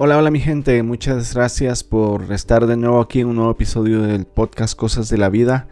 [0.00, 4.00] Hola, hola mi gente, muchas gracias por estar de nuevo aquí en un nuevo episodio
[4.02, 5.66] del podcast Cosas de la Vida.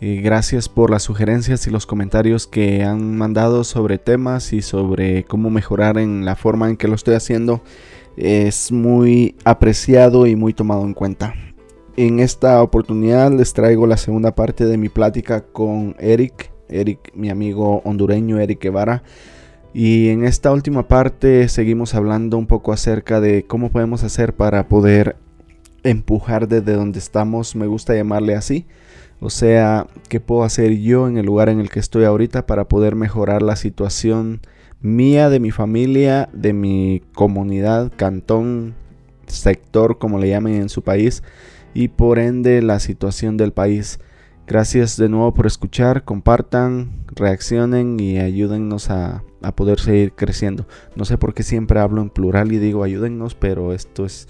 [0.00, 5.24] Eh, gracias por las sugerencias y los comentarios que han mandado sobre temas y sobre
[5.24, 7.60] cómo mejorar en la forma en que lo estoy haciendo.
[8.16, 11.34] Es muy apreciado y muy tomado en cuenta.
[11.98, 17.28] En esta oportunidad les traigo la segunda parte de mi plática con Eric, Eric, mi
[17.28, 19.02] amigo hondureño Eric Guevara.
[19.78, 24.68] Y en esta última parte seguimos hablando un poco acerca de cómo podemos hacer para
[24.68, 25.16] poder
[25.82, 28.64] empujar desde donde estamos, me gusta llamarle así,
[29.20, 32.68] o sea, ¿qué puedo hacer yo en el lugar en el que estoy ahorita para
[32.68, 34.40] poder mejorar la situación
[34.80, 38.74] mía, de mi familia, de mi comunidad, cantón,
[39.26, 41.22] sector, como le llamen en su país,
[41.74, 44.00] y por ende la situación del país?
[44.46, 49.22] Gracias de nuevo por escuchar, compartan, reaccionen y ayúdennos a,
[49.54, 50.66] poder seguir creciendo.
[50.94, 54.28] No sé por qué siempre hablo en plural y digo ayúdennos, pero esto es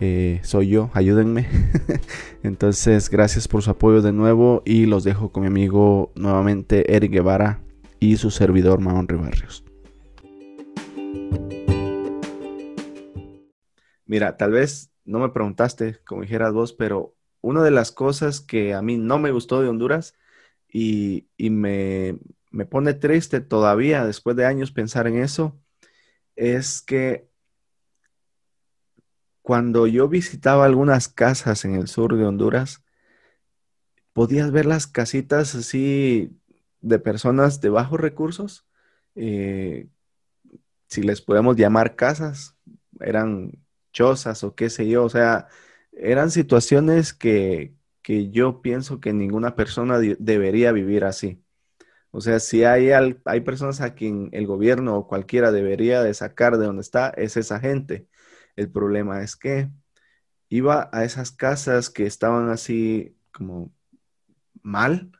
[0.00, 1.48] eh, soy yo, ayúdenme.
[2.42, 7.12] Entonces, gracias por su apoyo de nuevo y los dejo con mi amigo nuevamente Eric
[7.12, 7.60] Guevara
[7.98, 9.64] y su servidor Maón Ribarrios.
[14.06, 18.74] Mira, tal vez no me preguntaste, como dijeras vos, pero una de las cosas que
[18.74, 20.14] a mí no me gustó de Honduras
[20.72, 22.18] y, me,
[22.58, 25.56] me pone triste todavía después de años pensar en eso,
[26.34, 27.28] es que
[29.42, 32.82] cuando yo visitaba algunas casas en el sur de Honduras,
[34.12, 36.36] podías ver las casitas así
[36.80, 38.66] de personas de bajos recursos,
[39.14, 39.86] eh,
[40.88, 42.56] si les podemos llamar casas,
[42.98, 43.52] eran
[43.92, 45.46] chozas o qué sé yo, o sea,
[45.92, 51.40] eran situaciones que, que yo pienso que ninguna persona debería vivir así.
[52.10, 56.56] O sea, si hay, hay personas a quien el gobierno o cualquiera debería de sacar
[56.58, 58.08] de donde está, es esa gente.
[58.56, 59.70] El problema es que
[60.48, 63.72] iba a esas casas que estaban así como
[64.62, 65.12] mal,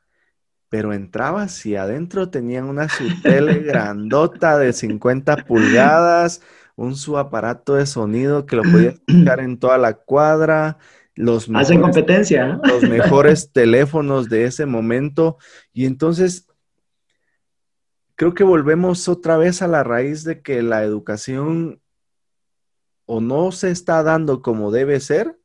[0.68, 6.42] pero entrabas y adentro tenían una su tele grandota de 50 pulgadas,
[6.76, 10.78] un su aparato de sonido que lo podías escuchar en toda la cuadra,
[11.14, 15.38] los mejores, competencia, los mejores teléfonos de ese momento
[15.72, 16.47] y entonces
[18.18, 21.80] creo que volvemos otra vez a la raíz de que la educación
[23.06, 25.38] o no se está dando como debe ser,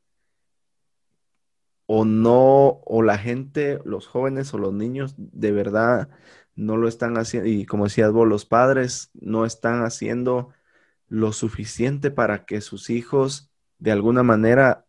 [1.86, 6.08] o no, o la gente, los jóvenes o los niños de verdad
[6.56, 10.48] no lo están haciendo, y como decías vos, los padres no están haciendo
[11.06, 14.84] lo suficiente para que sus hijos de alguna manera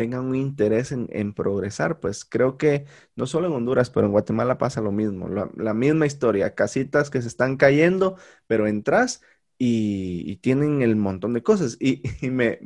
[0.00, 2.00] tengan un interés en, progresar.
[2.00, 6.06] Pues creo que no solo en Honduras, pero en Guatemala pasa lo mismo, la, misma
[6.06, 8.16] historia, casitas que se están cayendo,
[8.46, 9.20] pero entras
[9.58, 11.76] y, tienen el montón de cosas.
[11.80, 12.58] Y, me,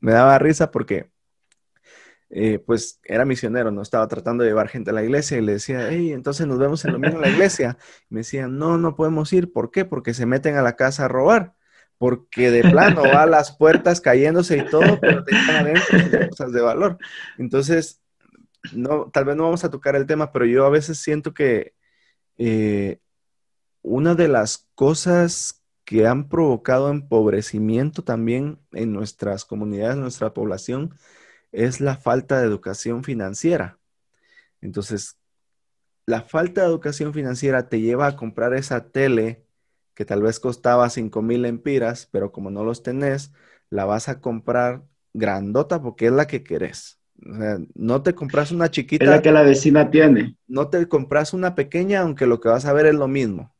[0.00, 1.10] daba risa porque,
[2.28, 5.52] eh, pues, era misionero, no estaba tratando de llevar gente a la iglesia y le
[5.52, 7.78] decía, hey, entonces nos vemos en lo mismo la iglesia.
[8.10, 9.52] Me decían, no, no podemos ir.
[9.52, 9.86] ¿Por qué?
[9.86, 11.54] Porque se meten a la casa a robar.
[11.98, 16.98] Porque de plano va las puertas cayéndose y todo, pero te adentro cosas de valor.
[17.38, 18.00] Entonces,
[18.72, 21.74] no, tal vez no vamos a tocar el tema, pero yo a veces siento que
[22.36, 23.00] eh,
[23.82, 30.94] una de las cosas que han provocado empobrecimiento también en nuestras comunidades, en nuestra población,
[31.50, 33.78] es la falta de educación financiera.
[34.60, 35.18] Entonces,
[36.04, 39.46] la falta de educación financiera te lleva a comprar esa tele
[39.98, 43.32] que tal vez costaba 5 mil empiras, pero como no los tenés,
[43.68, 47.00] la vas a comprar grandota porque es la que querés.
[47.28, 49.04] O sea, no te compras una chiquita.
[49.04, 50.36] Es la que la vecina tiene.
[50.46, 53.56] No te compras una pequeña, aunque lo que vas a ver es lo mismo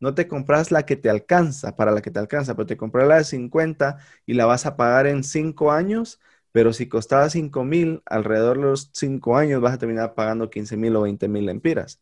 [0.00, 3.08] no te compras la que te alcanza, para la que te alcanza, pero te compras
[3.08, 6.20] la de 50 y la vas a pagar en 5 años,
[6.52, 10.76] pero si costaba 5 mil, alrededor de los 5 años vas a terminar pagando 15
[10.76, 12.00] mil o 20 mil lempiras.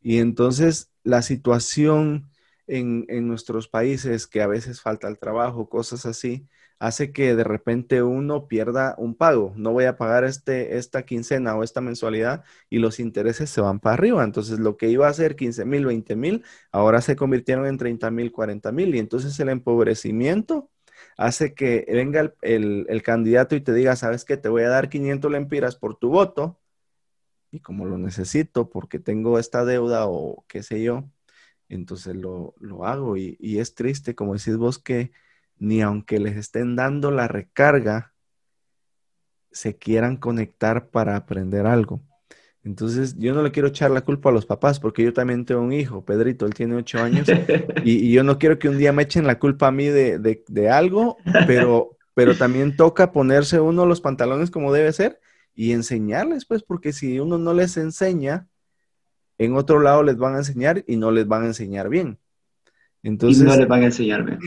[0.00, 2.30] Y entonces la situación
[2.66, 6.48] en, en nuestros países, que a veces falta el trabajo, cosas así,
[6.78, 9.52] hace que de repente uno pierda un pago.
[9.56, 13.80] No voy a pagar este, esta quincena o esta mensualidad y los intereses se van
[13.80, 14.24] para arriba.
[14.24, 18.10] Entonces lo que iba a ser 15 mil, 20 mil, ahora se convirtieron en 30
[18.10, 18.94] mil, 40 mil.
[18.94, 20.70] Y entonces el empobrecimiento
[21.16, 25.30] hace que venga el, candidato y te diga, sabes que te voy a dar 500
[25.30, 26.60] lempiras por tu voto.
[27.50, 31.04] Y como lo necesito porque tengo esta deuda o qué sé yo,
[31.68, 32.54] entonces lo,
[32.84, 33.16] hago.
[33.16, 35.12] Y, y es triste, como decís vos, que
[35.58, 38.14] ni aunque les estén dando la recarga,
[39.50, 42.02] se quieran conectar para aprender algo.
[42.66, 45.60] Entonces, yo no le quiero echar la culpa a los papás porque yo también tengo
[45.60, 47.28] un hijo, Pedrito, él tiene ocho años
[47.84, 51.16] y, yo no quiero que un día me echen la culpa a mí de, algo,
[51.46, 55.20] pero, pero también toca ponerse uno los pantalones como debe ser
[55.54, 58.48] y enseñarles, pues, porque si uno no les enseña,
[59.38, 62.18] en otro lado les van a enseñar y no les van a enseñar bien.
[63.02, 64.38] Entonces, y no les van a enseñar bien.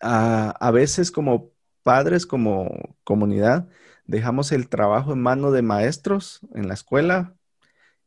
[0.00, 1.52] A, a veces como
[1.82, 3.68] padres, como comunidad,
[4.06, 7.34] dejamos el trabajo en mano de maestros en la escuela,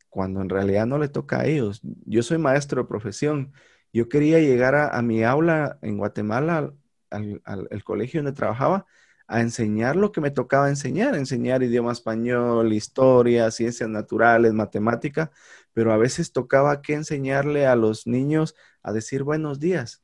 [0.10, 1.82] cuando en realidad no le toca a ellos.
[2.06, 3.54] Yo soy maestro de profesión.
[3.94, 6.74] Yo quería llegar a, mi aula en Guatemala,
[7.10, 8.86] al, colegio donde trabajaba,
[9.28, 15.32] a enseñar lo que me tocaba enseñar, enseñar idioma español, historia, ciencias naturales, matemática,
[15.80, 18.54] pero a veces tocaba que enseñarle a los niños
[18.84, 20.04] a decir buenos días.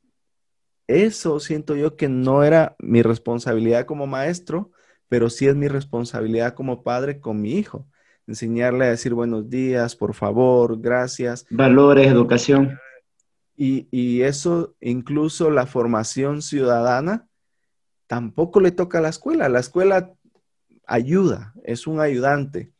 [0.86, 4.70] Eso siento yo que no era mi responsabilidad como maestro,
[5.10, 7.86] pero sí es mi responsabilidad como padre con mi hijo
[8.26, 11.44] enseñarle a decir buenos días, por favor, gracias.
[11.50, 12.80] Valores, educación.
[13.54, 17.28] Y, eso, incluso la formación ciudadana,
[18.06, 19.50] tampoco le toca a la escuela.
[19.50, 20.14] La escuela
[20.86, 22.72] ayuda, es un ayudante,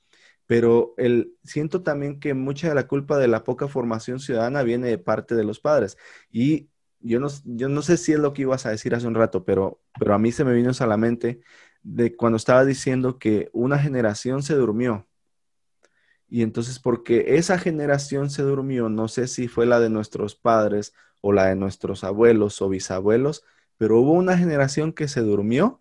[0.47, 4.89] pero el, siento también que mucha de la culpa de la poca formación ciudadana viene
[4.89, 5.97] de parte de los padres.
[6.31, 6.69] Y
[7.01, 9.45] yo no, yo no sé si es lo que ibas a decir hace un rato,
[9.45, 11.41] pero, pero a mí se me vino a la mente
[11.83, 15.07] de cuando estaba diciendo que una generación se durmió
[16.29, 20.93] y entonces, porque esa generación se durmió, no sé si fue la de nuestros padres
[21.21, 23.45] o la de nuestros abuelos o bisabuelos,
[23.77, 25.81] pero hubo una generación que se durmió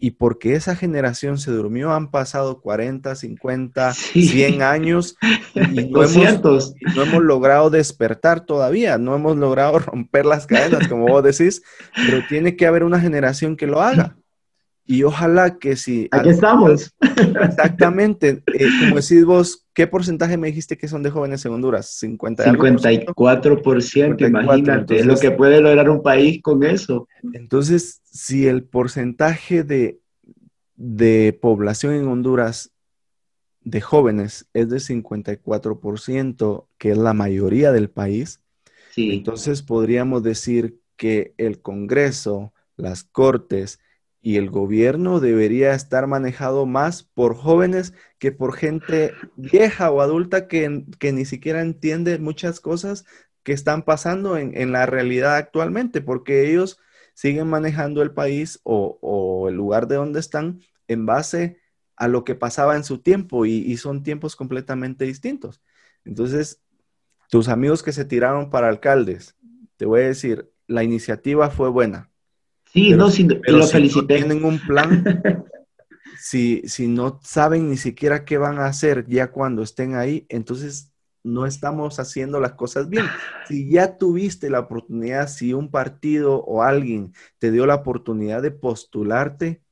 [0.00, 5.16] y porque esa generación se durmió han pasado 40, 50, 100 años
[5.54, 5.60] y
[5.90, 11.22] no hemos, no hemos, logrado despertar todavía, no hemos logrado romper las cadenas, como vos
[11.22, 11.62] decís,
[11.94, 14.16] pero tiene que haber una generación que lo haga.
[14.86, 16.08] Y ojalá que si...
[16.10, 16.92] Aquí estamos.
[17.00, 18.42] Exactamente.
[18.46, 21.90] Eh, como decís vos, ¿qué porcentaje me dijiste que son de jóvenes en Honduras?
[21.98, 24.98] 50 54%, imagínate.
[24.98, 27.06] es lo que puede lograr un país con eso.
[27.32, 30.00] Entonces, si el porcentaje de,
[30.74, 32.72] de población en Honduras
[33.62, 38.40] de jóvenes es de 54%, que es la mayoría del país,
[38.96, 43.78] entonces podríamos decir que el Congreso, las Cortes,
[44.22, 50.46] y el gobierno debería estar manejado más por jóvenes que por gente vieja o adulta
[50.46, 53.06] que, ni siquiera entiende muchas cosas
[53.42, 56.78] que están pasando en, la realidad actualmente, porque ellos
[57.14, 61.58] siguen manejando el país o, el lugar de donde están en base
[61.96, 65.62] a lo que pasaba en su tiempo y, y son tiempos completamente distintos.
[66.04, 66.62] Entonces,
[67.30, 69.36] tus amigos que se tiraron para alcaldes,
[69.76, 72.09] te voy a decir, la iniciativa fue buena
[72.72, 74.20] Sí, no, si, lo felicité.
[74.20, 75.04] No tienen un plan,
[76.20, 80.92] si, si no saben ni siquiera qué van a hacer ya cuando estén ahí, entonces
[81.22, 83.06] no estamos haciendo las cosas bien.
[83.46, 88.50] Si ya tuviste la oportunidad, si un partido o alguien te dio la oportunidad de
[88.50, 89.62] postularte,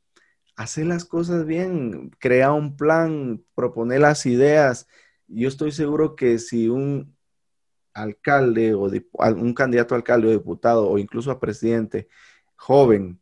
[0.57, 4.89] hacer las cosas bien, crea un plan, propone las ideas.
[5.29, 7.17] Yo estoy seguro que si un
[7.95, 8.91] alcalde o
[9.37, 12.09] un candidato a alcalde o diputado o incluso a presidente
[12.59, 13.21] joven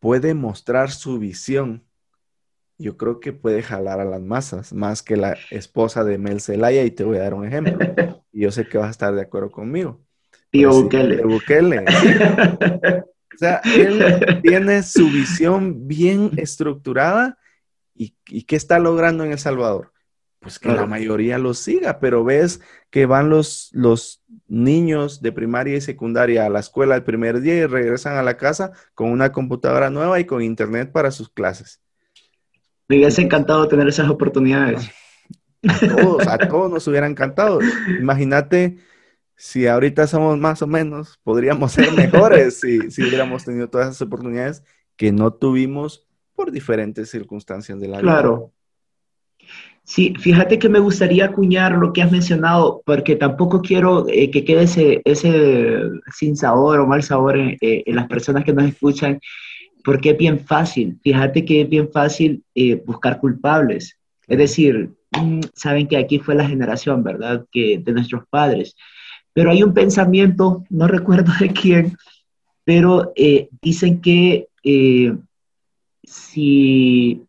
[0.00, 1.84] puede mostrar su visión,
[2.76, 6.84] yo creo que puede jalar a las masas más que la esposa de Mel Zelaya
[6.84, 7.78] y te voy a dar un ejemplo.
[8.32, 10.04] Y yo sé que vas a estar de acuerdo conmigo.
[10.50, 11.22] Tío Bukele.
[11.22, 11.84] Bukele.
[13.34, 17.38] O sea, él tiene su visión bien estructurada
[17.94, 19.92] y, y ¿qué está logrando en El Salvador?
[20.40, 25.76] Pues que la mayoría lo siga, pero ves que van los, los niños de primaria
[25.76, 29.32] y secundaria a la escuela el primer día y regresan a la casa con una
[29.32, 31.80] computadora nueva y con internet para sus clases.
[32.88, 34.88] Me hubiese encantado tener esas oportunidades.
[35.68, 37.58] A todos, a todos nos hubiera encantado.
[37.98, 38.78] Imagínate
[39.36, 44.02] si ahorita somos más o menos, podríamos ser mejores si, si hubiéramos tenido todas esas
[44.02, 44.62] oportunidades
[44.96, 48.12] que no tuvimos por diferentes circunstancias de la vida.
[48.12, 48.52] Claro,
[49.86, 54.44] Sí, fíjate que me gustaría acuñar lo que has mencionado, porque tampoco quiero eh, que
[54.44, 55.78] quede ese, ese
[56.12, 59.20] sin sabor o mal sabor en, eh, las personas que nos escuchan,
[59.84, 60.98] porque es bien fácil.
[61.04, 63.96] Fíjate que es bien fácil eh, buscar culpables.
[64.26, 67.46] Es decir, mm, saben que aquí fue la generación, ¿verdad?
[67.52, 68.74] Que de nuestros padres.
[69.32, 71.96] Pero hay un pensamiento, no recuerdo de quién,
[72.64, 73.12] pero
[73.62, 74.48] dicen que
[76.02, 77.22] si,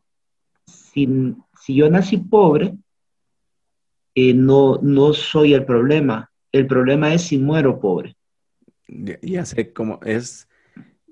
[0.65, 1.35] si
[1.67, 2.77] si yo nací pobre,
[4.15, 6.31] eh, no, no soy el problema.
[6.49, 8.15] El problema es si muero pobre.
[9.21, 10.47] Ya, sé cómo es.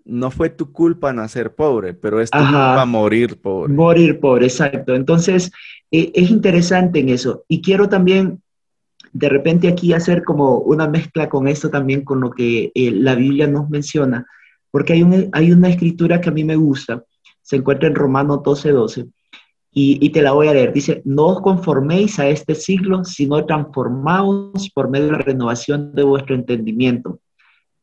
[0.06, 3.74] No fue tu culpa nacer pobre, pero es tu culpa morir pobre.
[3.74, 4.96] Morir pobre, exacto.
[4.96, 5.52] Entonces,
[5.92, 7.44] eh, es interesante en eso.
[7.50, 8.42] Y quiero también,
[9.12, 13.16] de repente aquí hacer como una mezcla con esto también, con lo que eh, la
[13.16, 14.26] Biblia nos menciona,
[14.72, 17.04] Porque hay, un, hay una escritura que a mí me gusta,
[17.42, 19.06] se encuentra en Romanos 12, 12,
[19.78, 20.72] y, te la voy a leer.
[20.72, 26.04] Dice, no os conforméis a este siglo, sino transformaos por medio de la renovación de
[26.04, 27.20] vuestro entendimiento,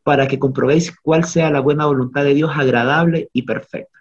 [0.02, 3.98] para que comprobéis cuál sea la buena voluntad de Dios agradable y perfecta.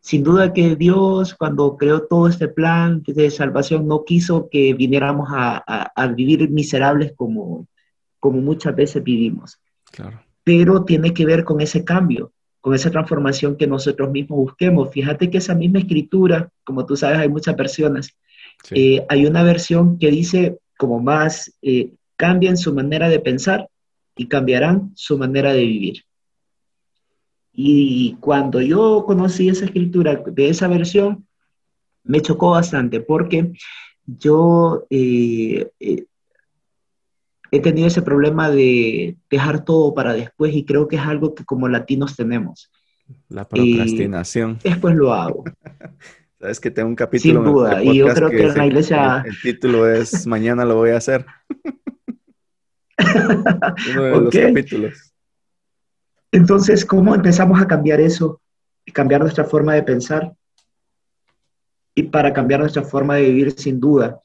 [0.00, 5.28] Sin duda que Dios, cuando creó todo este plan de salvación, no quiso que viniéramos
[5.30, 7.68] a, vivir miserables como,
[8.20, 9.60] como muchas veces vivimos.
[9.90, 10.18] Claro.
[10.44, 14.90] Pero tiene que ver con ese cambio con esa transformación que nosotros mismos busquemos.
[14.90, 18.16] Fíjate que esa misma escritura, como tú sabes, hay muchas versiones.
[18.70, 23.68] Eh, hay una versión que dice como más, eh, cambien su manera de pensar
[24.16, 26.04] y cambiarán su manera de vivir.
[27.52, 31.26] Y cuando yo conocí esa escritura de esa versión,
[32.04, 33.52] me chocó bastante porque
[34.06, 35.68] yo eh,
[37.52, 41.44] he tenido ese problema de dejar todo para después y creo que es algo que
[41.44, 42.72] como latinos tenemos.
[43.28, 44.58] La procrastinación.
[44.64, 45.44] después lo hago.
[46.40, 47.44] Sabes que tengo un capítulo.
[47.44, 49.22] Sin duda, y yo creo que, en la iglesia...
[49.24, 51.26] El, título es Mañana lo voy a hacer.
[53.94, 55.12] Uno de los capítulos.
[56.32, 58.40] Entonces, ¿cómo empezamos a cambiar eso?
[58.94, 60.32] Cambiar nuestra forma de pensar
[61.94, 64.18] y para cambiar nuestra forma de vivir sin duda.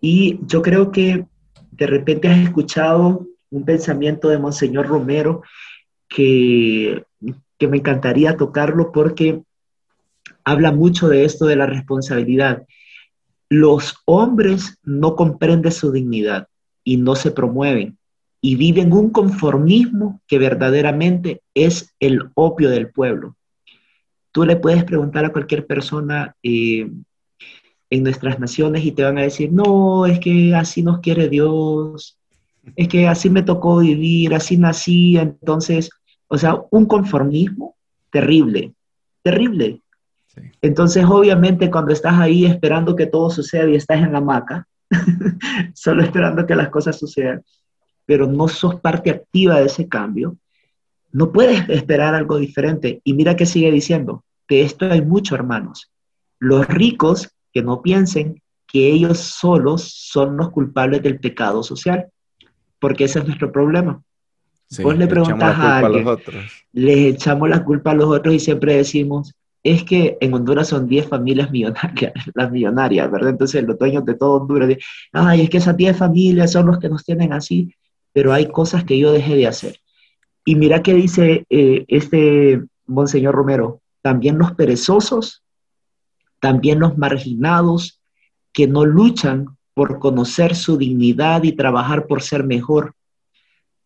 [0.00, 1.26] Y yo creo que
[1.72, 5.42] de repente has escuchado un pensamiento de Monseñor Romero
[6.08, 7.04] que,
[7.58, 9.42] que me encantaría tocarlo porque
[10.44, 12.66] habla mucho de esto de la responsabilidad.
[13.48, 16.48] Los hombres no comprenden su dignidad
[16.84, 17.98] y no se promueven
[18.40, 23.36] y viven un conformismo que verdaderamente es el opio del pueblo.
[24.30, 26.88] Tú le puedes preguntar a cualquier persona eh,
[27.90, 32.18] en nuestras naciones y te van a decir, no, es que así nos quiere Dios,
[32.74, 35.90] es que así me tocó vivir, así nací, entonces,
[36.28, 37.76] o sea, un conformismo
[38.10, 38.72] terrible,
[39.22, 39.80] terrible.
[40.60, 44.66] Entonces, obviamente, cuando estás ahí esperando que todo suceda y estás en la hamaca,
[45.74, 47.42] solo esperando que las cosas sucedan,
[48.04, 50.36] pero no sos parte activa de ese cambio,
[51.12, 53.00] no puedes esperar algo diferente.
[53.04, 55.90] Y mira que sigue diciendo, que esto hay mucho, hermanos.
[56.38, 62.08] Los ricos que no piensen que ellos solos son los culpables del pecado social,
[62.78, 64.02] porque ese es nuestro problema.
[64.82, 66.06] Vos le preguntas a alguien,
[66.74, 70.86] les echamos la culpa a los otros y siempre decimos, es que en Honduras son
[70.86, 73.30] 10 familias millonarias, las millonarias, ¿verdad?
[73.30, 74.82] Entonces los dueños de todo Honduras dicen,
[75.12, 77.74] ay, es que esas 10 familias son los que nos tienen así,
[78.12, 79.76] pero hay cosas que yo dejé de hacer.
[80.44, 85.42] Y mira qué dice eh, este Monseñor Romero, también los perezosos
[86.40, 88.00] también los marginados
[88.52, 92.94] que no luchan por conocer su dignidad y trabajar por ser mejor.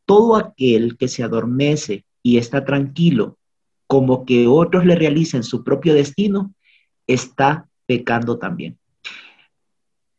[0.04, 3.37] Todo aquel que se adormece y está tranquilo,
[3.87, 6.54] como que otros le realicen su propio destino,
[7.09, 8.78] está pecando también.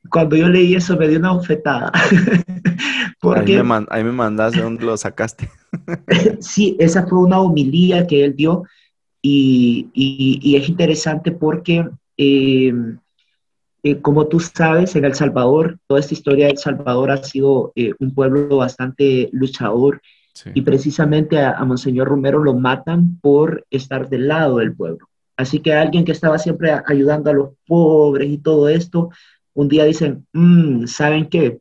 [0.09, 1.91] Cuando yo leí eso me dio una bofetada.
[3.21, 5.49] Porque, ahí, me ahí me mandaste dónde lo sacaste.
[6.41, 8.63] sí, esa fue una homilía que él dio
[9.21, 11.87] y, y es interesante porque
[12.23, 12.71] eh,
[13.81, 17.73] eh, como tú sabes, en El Salvador, toda esta historia de El Salvador ha sido
[17.75, 20.03] eh, un pueblo bastante luchador
[20.53, 25.09] y precisamente a, Monseñor Romero lo matan por estar del lado del pueblo.
[25.35, 29.09] Así que alguien que estaba siempre ayudando a los pobres y todo esto,
[29.55, 31.59] un día dicen, mm, ¿saben qué?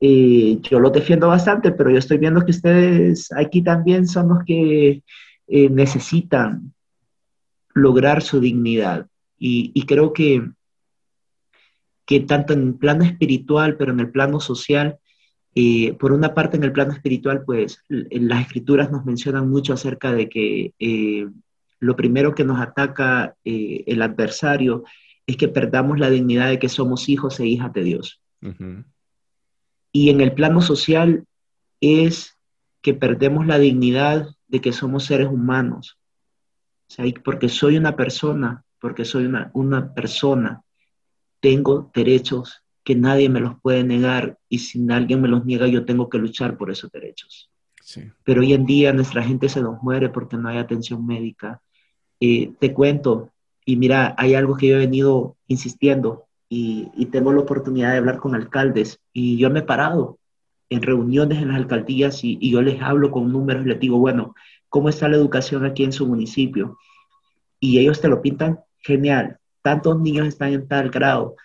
[0.00, 5.00] yo lo defiendo bastante, pero yo estoy viendo que ustedes aquí también son los que
[5.46, 6.72] necesitan
[7.72, 9.06] lograr su dignidad.
[9.44, 10.50] Y, creo que,
[12.06, 15.00] que tanto en el plano espiritual, pero en el plano social,
[15.56, 20.12] eh, por una parte en el plano espiritual, pues las escrituras nos mencionan mucho acerca
[20.12, 21.26] de que eh,
[21.80, 24.84] lo primero que nos ataca eh, el adversario
[25.26, 28.20] es que perdamos la dignidad de que somos hijos e hijas de Dios.
[29.90, 31.26] Y en el plano social
[31.80, 32.38] es
[32.80, 35.98] que perdemos la dignidad de que somos seres humanos.
[37.24, 40.60] porque soy una persona porque soy una, persona,
[41.40, 45.84] tengo derechos que nadie me los puede negar y si alguien me los niega yo
[45.84, 47.48] tengo que luchar por esos derechos.
[48.24, 51.62] Pero hoy en día nuestra gente se nos muere porque no hay atención médica.
[52.18, 53.30] Eh, te cuento,
[53.64, 58.16] y mira, hay algo que yo he venido insistiendo y, tengo la oportunidad de hablar
[58.16, 60.18] con alcaldes y yo me he parado
[60.70, 63.98] en reuniones en las alcaldías y, y yo les hablo con números y les digo,
[63.98, 64.34] bueno,
[64.68, 66.78] ¿cómo está la educación aquí en su municipio?
[67.60, 71.36] Y ellos te lo pintan genial, tantos niños están en tal grado.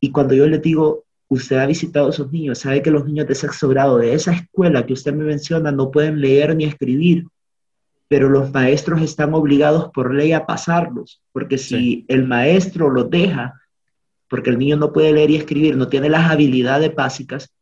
[0.00, 3.26] Y cuando yo les digo, usted ha visitado a esos niños, sabe que los niños
[3.26, 7.26] de sexto grado de esa escuela que usted me menciona no pueden leer ni escribir.
[8.08, 13.60] pero los maestros están obligados por ley a pasarlos, porque si el maestro los deja,
[14.28, 17.52] porque el niño no puede leer y escribir, no tiene las habilidades básicas,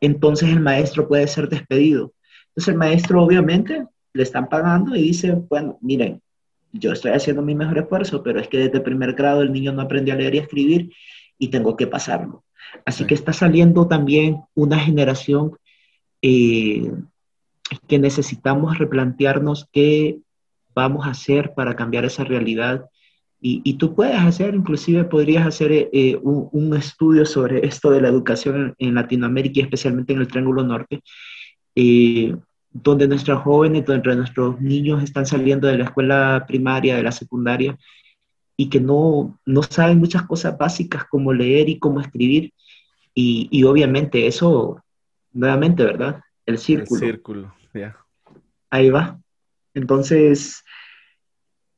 [0.00, 2.12] entonces el maestro puede ser despedido.
[2.48, 6.20] Entonces el maestro obviamente le están pagando y dice, bueno, miren,
[6.72, 9.82] yo estoy haciendo mi mejor esfuerzo, pero es que desde primer grado el niño no
[9.82, 10.92] aprende a leer y escribir
[11.38, 12.44] y tengo que pasarlo.
[12.84, 15.56] Así que está saliendo también una generación
[16.22, 16.90] eh,
[17.88, 20.18] que necesitamos replantearnos qué
[20.74, 22.86] vamos a hacer para cambiar esa realidad.
[23.44, 28.76] Y, tú puedes hacer, inclusive podrías hacer eh, un, estudio sobre esto de la educación
[28.78, 31.02] en, Latinoamérica y especialmente en el Triángulo Norte,
[31.74, 32.36] eh,
[32.72, 37.78] donde nuestros jóvenes, donde nuestros niños están saliendo de la escuela primaria, de la secundaria,
[38.56, 42.52] y que no, no saben muchas cosas básicas como leer y cómo escribir.
[43.14, 44.82] Y, y obviamente eso,
[45.32, 46.20] nuevamente, ¿verdad?
[46.46, 47.00] El círculo.
[47.00, 47.54] El círculo.
[48.70, 49.18] Ahí va.
[49.74, 50.64] Entonces,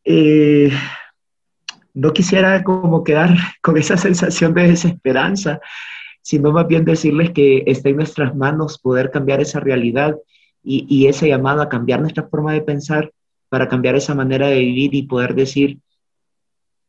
[0.05, 0.71] eh,
[1.93, 3.31] no quisiera como quedar
[3.63, 5.61] con esa sensación de desesperanza,
[6.23, 10.17] sino más bien decirles que está en nuestras manos poder cambiar esa realidad
[10.65, 13.13] y, y ese llamado a cambiar nuestra forma de pensar
[13.49, 15.79] para cambiar esa manera de vivir y poder decir,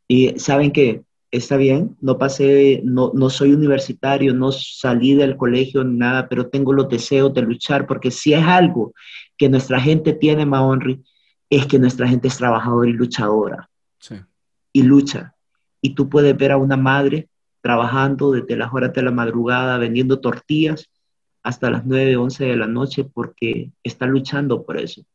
[0.08, 5.84] y saben que está bien, no pasé, no, no soy universitario, no salí del colegio
[5.84, 8.94] ni nada, pero tengo los deseos de luchar, porque si es algo
[9.38, 11.04] que nuestra gente tiene, Mahonri,
[11.50, 13.70] es que nuestra gente es trabajadora y luchadora.
[14.00, 14.16] Sí.
[14.74, 15.36] Y lucha.
[15.82, 17.30] Y tú puedes ver a una madre
[17.62, 20.90] trabajando desde las horas de la madrugada, vendiendo tortillas
[21.46, 25.06] hasta las 9, 11 de la noche, porque está luchando por eso.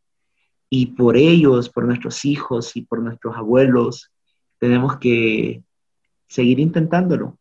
[0.70, 4.12] Y por ellos, por nuestros hijos y por nuestros abuelos,
[4.60, 5.64] tenemos que
[6.28, 7.36] seguir intentándolo.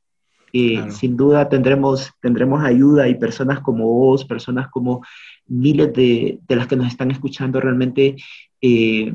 [0.51, 5.05] y Sin duda tendremos, tendremos ayuda y personas como vos, personas como
[5.45, 8.15] miles de, de las que nos están escuchando, realmente
[8.59, 9.13] eh,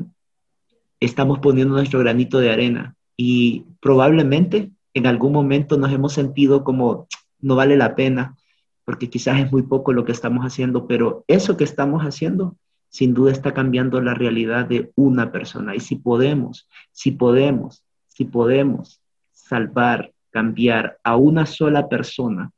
[1.01, 7.09] estamos poniendo nuestro granito de arena y probablemente en algún momento nos hemos sentido como
[7.41, 8.37] no vale la pena
[8.85, 12.55] porque quizás es muy poco lo que estamos haciendo, pero eso que estamos haciendo
[12.89, 15.75] sin duda está cambiando la realidad de una persona.
[15.75, 19.01] Y si podemos, si podemos, si podemos
[19.33, 22.51] salvar, cambiar a una sola persona,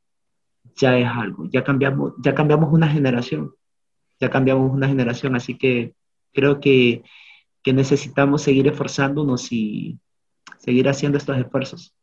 [0.76, 3.52] ya es algo, ya cambiamos, ya cambiamos una generación,
[4.20, 5.94] ya cambiamos una generación, así que
[6.32, 7.02] creo que,
[7.62, 9.98] que necesitamos seguir esforzándonos y
[10.58, 11.94] seguir haciendo estos esfuerzos.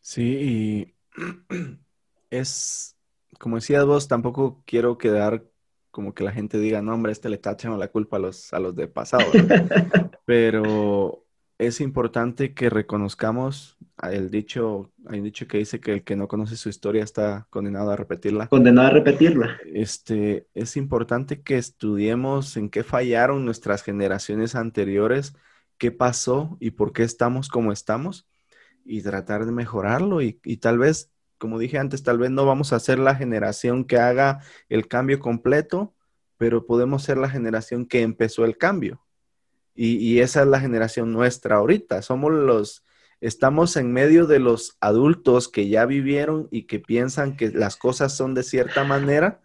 [0.00, 0.94] Sí, y
[2.30, 2.96] es,
[3.42, 5.42] como decías vos, tampoco quiero quedar
[5.90, 8.60] como que la gente diga, no, hombre, este le echando la culpa a los, a
[8.60, 9.24] los de pasado.
[10.24, 11.24] Pero
[11.58, 16.28] es importante que reconozcamos el dicho, hay un dicho que dice que el que no
[16.28, 18.46] conoce su historia está condenado a repetirla.
[18.46, 19.58] Condenado a repetirla.
[19.66, 25.34] Este, es importante que estudiemos en qué fallaron nuestras generaciones anteriores,
[25.78, 28.28] qué pasó y por qué estamos como estamos
[28.84, 31.11] y tratar de mejorarlo y, y tal vez,
[31.42, 35.18] como dije antes, tal vez no vamos a ser la generación que haga el cambio
[35.18, 35.92] completo,
[36.38, 39.02] pero podemos ser la generación que empezó el cambio.
[39.74, 42.00] Y, esa es la generación nuestra ahorita.
[42.02, 42.84] Somos los,
[43.20, 48.16] estamos en medio de los adultos que ya vivieron y que piensan que las cosas
[48.16, 49.40] son de cierta manera.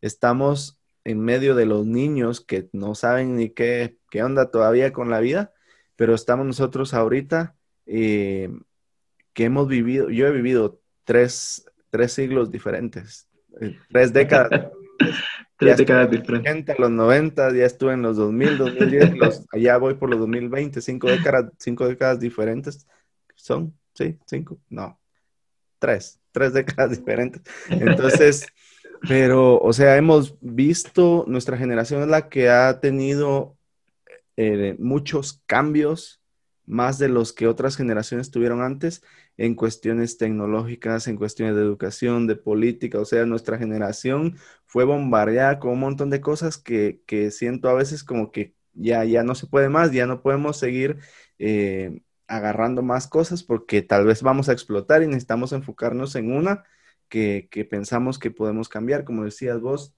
[0.00, 5.10] Estamos en medio de los niños que no saben ni qué, qué onda todavía con
[5.10, 5.52] la vida,
[5.96, 8.48] pero estamos nosotros ahorita eh,
[9.34, 13.28] que hemos vivido, yo he vivido tres, tres siglos diferentes,
[13.60, 14.70] eh, tres décadas
[15.62, 16.78] Tres décadas diferentes.
[16.78, 21.08] los 90, ya estuve en los 2000, 2010, los, allá voy por los 2020, cinco
[21.08, 22.86] décadas, cinco décadas diferentes.
[23.36, 23.72] ¿Son?
[23.94, 24.18] ¿Sí?
[24.26, 24.58] ¿Cinco?
[24.68, 24.98] No.
[25.78, 26.18] Tres.
[26.32, 27.42] Tres décadas diferentes.
[27.68, 28.46] Entonces,
[29.08, 33.56] pero, o sea, hemos visto, nuestra generación es la que ha tenido
[34.36, 36.21] eh, muchos cambios,
[36.66, 39.02] más de los que otras generaciones tuvieron antes
[39.36, 45.58] en cuestiones tecnológicas, en cuestiones de educación, de política, o sea, nuestra generación fue bombardeada
[45.58, 49.46] con un montón de cosas que, siento a veces como que ya, ya no se
[49.46, 50.98] puede más, ya no podemos seguir
[51.38, 56.64] eh, agarrando más cosas porque tal vez vamos a explotar y necesitamos enfocarnos en una
[57.12, 59.94] que, pensamos que podemos cambiar, como decías vos,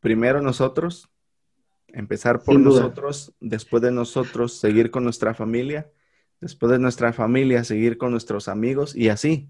[0.00, 1.10] primero nosotros,
[1.88, 5.88] empezar por nosotros, después de nosotros, seguir con nuestra familia
[6.40, 9.48] después de nuestra familia, seguir con nuestros amigos y así,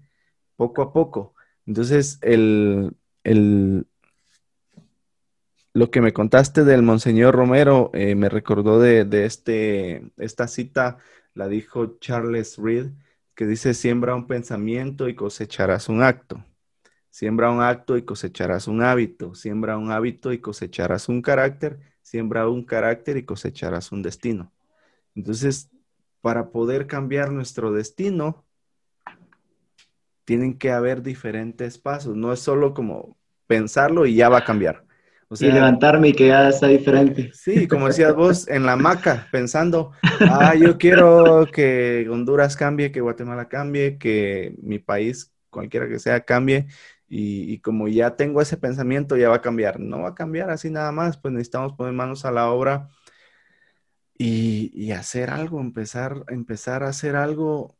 [0.55, 1.35] poco a poco.
[1.65, 2.95] Entonces, el,
[5.73, 10.97] lo que me contaste del Monseñor Romero eh, me recordó de, este, esta cita,
[11.33, 12.87] la dijo Charles Reed,
[13.35, 16.43] que dice, siembra un pensamiento y cosecharás un acto.
[17.09, 19.33] Siembra un acto y cosecharás un hábito.
[19.33, 21.79] Siembra un hábito y cosecharás un carácter.
[22.09, 24.51] Siembra un carácter y cosecharás un destino.
[25.13, 25.69] Entonces,
[26.21, 28.43] para poder cambiar nuestro destino,
[30.25, 32.15] tienen que haber diferentes pasos.
[32.15, 34.85] No es solo como pensarlo y ya va a cambiar.
[35.39, 37.29] y levantarme y que ya está diferente.
[37.31, 39.91] Sí, como decías vos, en la hamaca, pensando,
[40.21, 46.21] ah, yo quiero que Honduras cambie, que Guatemala cambie, que mi país, cualquiera que sea,
[46.21, 46.65] cambie.
[47.11, 49.79] Y, como ya tengo ese pensamiento, ya va a cambiar.
[49.79, 52.87] No va a cambiar así nada más, pues necesitamos poner manos a la obra
[54.15, 57.75] y, hacer algo, empezar, empezar a hacer algo,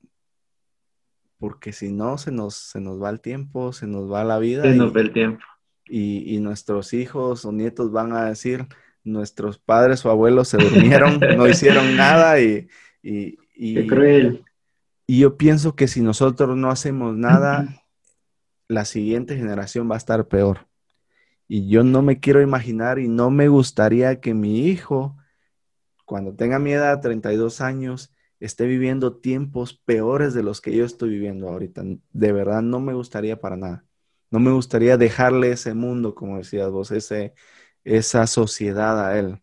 [1.37, 4.63] porque si no, se nos, se nos va el tiempo, se nos va la vida.
[4.63, 5.43] Se nos va el tiempo.
[5.85, 8.67] Y, y, nuestros hijos o nietos van a decir,
[9.03, 12.67] nuestros padres o abuelos se durmieron, no hicieron nada y...
[13.03, 13.37] y,
[13.75, 14.45] Qué cruel.
[15.05, 17.67] Y yo pienso que si nosotros no hacemos nada,
[18.69, 20.67] la siguiente generación va a estar peor.
[21.47, 25.17] Y yo no me quiero imaginar y no me gustaría que mi hijo,
[26.05, 31.09] cuando tenga mi edad, 32 años, esté viviendo tiempos peores de los que yo estoy
[31.11, 31.83] viviendo ahorita.
[32.11, 33.85] De verdad, no me gustaría para nada.
[34.31, 37.33] No me gustaría dejarle ese mundo, como decías vos, ese,
[37.83, 39.41] esa sociedad a él.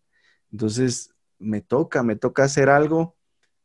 [0.53, 3.17] Entonces, me toca, me toca hacer algo.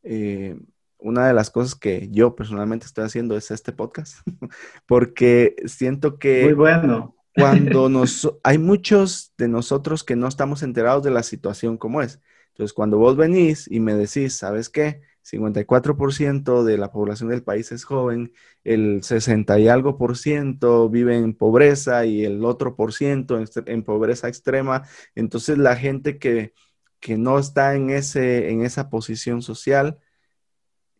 [0.03, 0.57] Eh,
[1.01, 4.19] una de las cosas que yo personalmente estoy haciendo es este podcast,
[4.85, 6.45] porque siento que...
[6.45, 7.15] Muy bueno.
[7.35, 8.31] Cuando nos...
[8.43, 12.21] Hay muchos de nosotros que no estamos enterados de la situación como es.
[12.49, 15.01] Entonces, cuando vos venís y me decís, ¿sabes qué?
[15.23, 18.33] 54% de la población del país es joven,
[18.63, 23.83] el 60 y algo por ciento vive en pobreza y el otro por ciento en,
[23.83, 24.83] pobreza extrema.
[25.15, 26.53] Entonces, la gente que,
[26.99, 29.97] que no está en, ese, en esa posición social,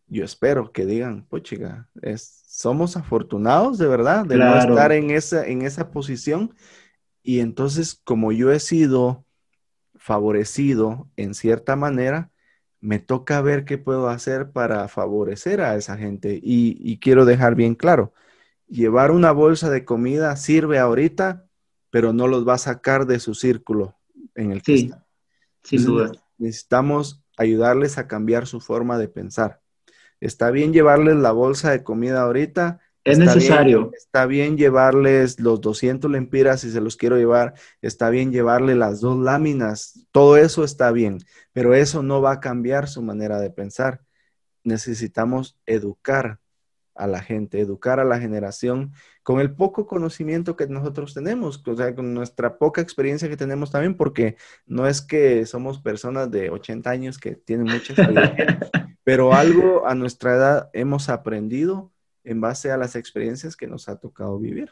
[0.06, 5.10] yo espero que digan, pues chica, es, somos afortunados de verdad de no estar en
[5.10, 6.54] esa, en esa posición.
[7.22, 9.24] Y entonces, como yo he sido
[9.94, 12.30] favorecido en cierta manera,
[12.82, 16.38] me toca ver qué puedo hacer para favorecer a esa gente.
[16.42, 18.12] Y, quiero dejar bien claro,
[18.66, 21.46] llevar una bolsa de comida sirve ahorita,
[21.90, 23.96] pero no los va a sacar de su círculo
[24.34, 24.90] en el que sí,
[25.62, 26.10] Sin duda.
[26.38, 29.61] Necesitamos ayudarles a cambiar su forma de pensar.
[30.22, 32.78] Está bien llevarles la bolsa de comida ahorita.
[33.02, 33.90] Es necesario.
[33.92, 37.54] está bien llevarles los 200 lempiras si se los quiero llevar.
[37.80, 40.06] Está bien llevarle las dos láminas.
[40.12, 41.18] Todo eso está bien,
[41.52, 44.02] pero eso no va a cambiar su manera de pensar.
[44.62, 46.38] Necesitamos educar
[46.94, 48.92] a la gente, educar a la generación
[49.24, 53.72] con el poco conocimiento que nosotros tenemos, o sea, con nuestra poca experiencia que tenemos
[53.72, 58.70] también, porque no es que somos personas de 80 años que tienen mucha experiencia,
[59.04, 61.92] pero algo a nuestra edad hemos aprendido
[62.24, 64.70] en base a las experiencias que nos ha tocado vivir.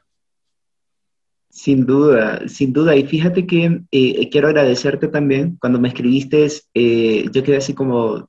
[1.49, 2.95] Sin duda, sin duda.
[2.95, 5.57] Y fíjate que eh, quiero agradecerte también.
[5.61, 8.29] Cuando me escribiste, eh, yo quedé así como,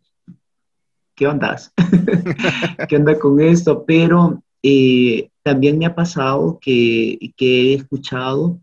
[1.15, 1.55] ¿qué onda?
[2.89, 3.85] ¿Qué onda con esto?
[3.85, 8.59] Pero eh, también me ha pasado que, que he escuchado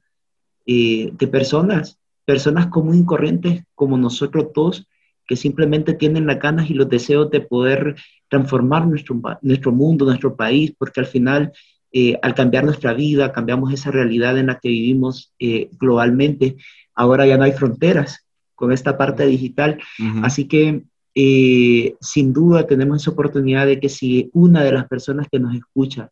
[0.66, 4.88] de personas, personas común y corrientes como nosotros todos,
[5.28, 7.94] que simplemente tienen las ganas y los deseos de poder
[8.28, 11.52] transformar nuestro, nuestro mundo, nuestro país, porque al final,
[11.92, 16.56] eh, al cambiar nuestra vida, cambiamos esa realidad en la que vivimos eh, globalmente.
[16.94, 19.78] Ahora ya no hay fronteras con esta parte digital.
[20.22, 20.82] Así que,
[21.14, 25.54] eh, sin duda, tenemos esa oportunidad de que si una de las personas que nos
[25.54, 26.10] escucha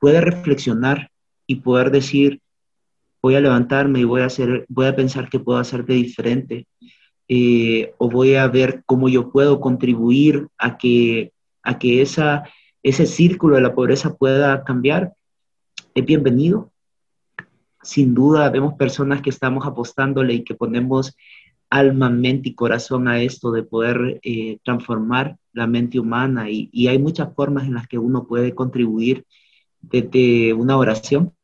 [0.00, 1.10] puede reflexionar
[1.46, 2.40] y poder decir,
[3.22, 6.66] voy a levantarme y voy a, hacer, voy a pensar que puedo hacer de diferente,
[7.28, 12.44] eh, o voy a ver cómo yo puedo contribuir a que, a que esa,
[12.82, 15.12] ese círculo de la pobreza pueda cambiar,
[15.94, 16.72] es bienvenido.
[17.82, 21.14] Sin duda, vemos personas que estamos apostándole y que ponemos
[21.70, 26.86] alma, mente y corazón a esto de poder eh, transformar la mente humana y, y,
[26.88, 29.26] hay muchas formas en las que uno puede contribuir
[29.82, 31.34] desde una oración,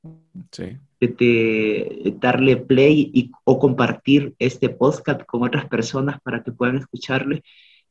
[0.50, 6.76] sí de, darle play y, o compartir este podcast con otras personas para que puedan
[6.76, 7.42] escucharle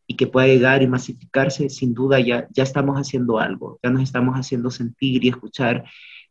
[0.08, 4.04] y que pueda llegar y masificarse, sin duda ya, ya estamos haciendo algo, ya nos
[4.04, 5.86] estamos haciendo sentir y escuchar,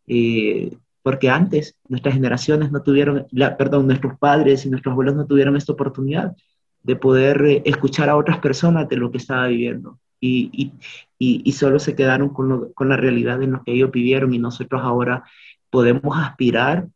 [0.07, 5.27] eh, porque antes nuestras generaciones no tuvieron, la, perdón, nuestros padres y nuestros abuelos no
[5.27, 6.37] tuvieron esta oportunidad
[6.83, 9.99] de poder eh, escuchar a otras personas de lo que estaba viviendo.
[10.21, 10.73] Y, y,
[11.19, 14.39] y, y solo se quedaron con, con la realidad en lo que ellos vivieron y
[14.39, 15.25] nosotros ahora
[15.73, 16.87] podemos aspirar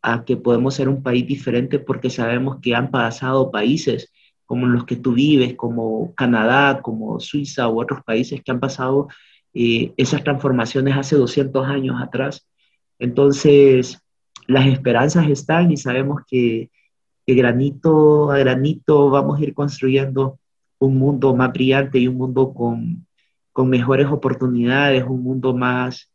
[0.00, 4.10] a que podemos ser un país diferente porque sabemos que han pasado países
[4.46, 9.08] como los que tú vives, como Canadá, como Suiza u otros países que han pasado
[9.52, 12.48] eh, esas transformaciones hace 200 años atrás.
[12.98, 14.00] Entonces,
[14.46, 16.70] las esperanzas están y sabemos que,
[17.26, 20.38] que granito a granito vamos a ir construyendo
[20.78, 23.06] un mundo más brillante y un mundo con,
[23.52, 26.11] con mejores oportunidades, un mundo más,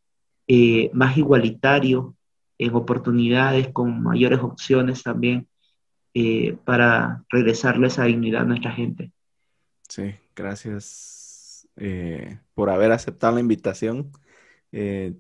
[0.48, 2.16] eh, más igualitario
[2.58, 5.48] en oportunidades, con mayores opciones también
[6.14, 9.12] eh, para regresarle esa dignidad a nuestra gente.
[9.88, 14.12] Sí, gracias eh, por haber aceptado la invitación.
[14.72, 15.14] te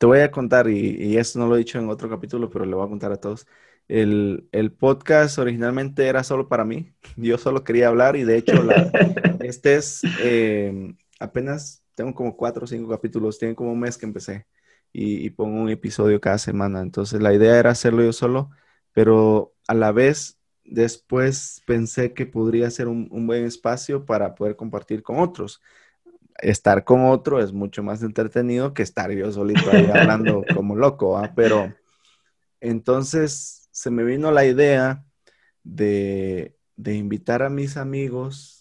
[0.00, 2.74] voy a contar, y, y, esto no lo he dicho en otro capítulo, pero le
[2.74, 3.46] voy a contar a todos.
[3.88, 6.92] El, el, podcast originalmente era solo para mí.
[7.16, 8.90] Yo solo quería hablar y de hecho la,
[9.40, 14.06] este es eh, apenas, tengo como cuatro o cinco capítulos, tiene como un mes que
[14.06, 14.46] empecé
[14.92, 16.80] y, y, pongo un episodio cada semana.
[16.80, 18.50] Entonces la idea era hacerlo yo solo,
[18.92, 24.56] pero a la vez después pensé que podría ser un, un buen espacio para poder
[24.56, 25.60] compartir con otros.
[26.38, 31.20] Estar con otro es mucho más entretenido que estar yo solito ahí hablando como loco,
[31.34, 31.74] pero
[32.60, 35.04] entonces se me vino la idea
[35.62, 38.55] de, invitar a mis amigos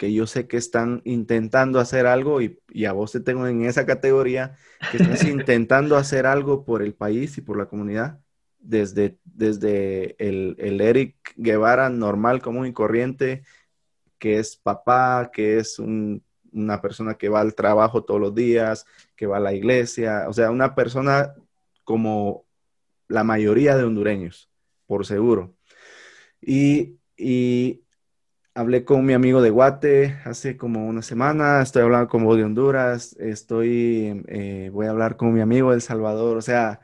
[0.00, 3.84] que yo sé que están intentando hacer algo y, a vos te tengo en esa
[3.84, 4.56] categoría,
[4.90, 8.18] que estás intentando hacer algo por el país y por la comunidad,
[8.58, 13.42] desde, desde el, Eric Guevara normal, común y corriente,
[14.18, 19.26] que es papá, que es una persona que va al trabajo todos los días, que
[19.26, 21.34] va a la iglesia, o sea, una persona
[21.84, 22.46] como
[23.06, 24.50] la mayoría de hondureños
[24.86, 25.54] por seguro.
[26.40, 26.96] Y,
[28.60, 32.44] hablé con mi amigo de Guate hace como una semana, estoy hablando con vos de
[32.44, 36.80] Honduras, estoy, eh, voy a hablar con mi amigo de El Salvador, o sea,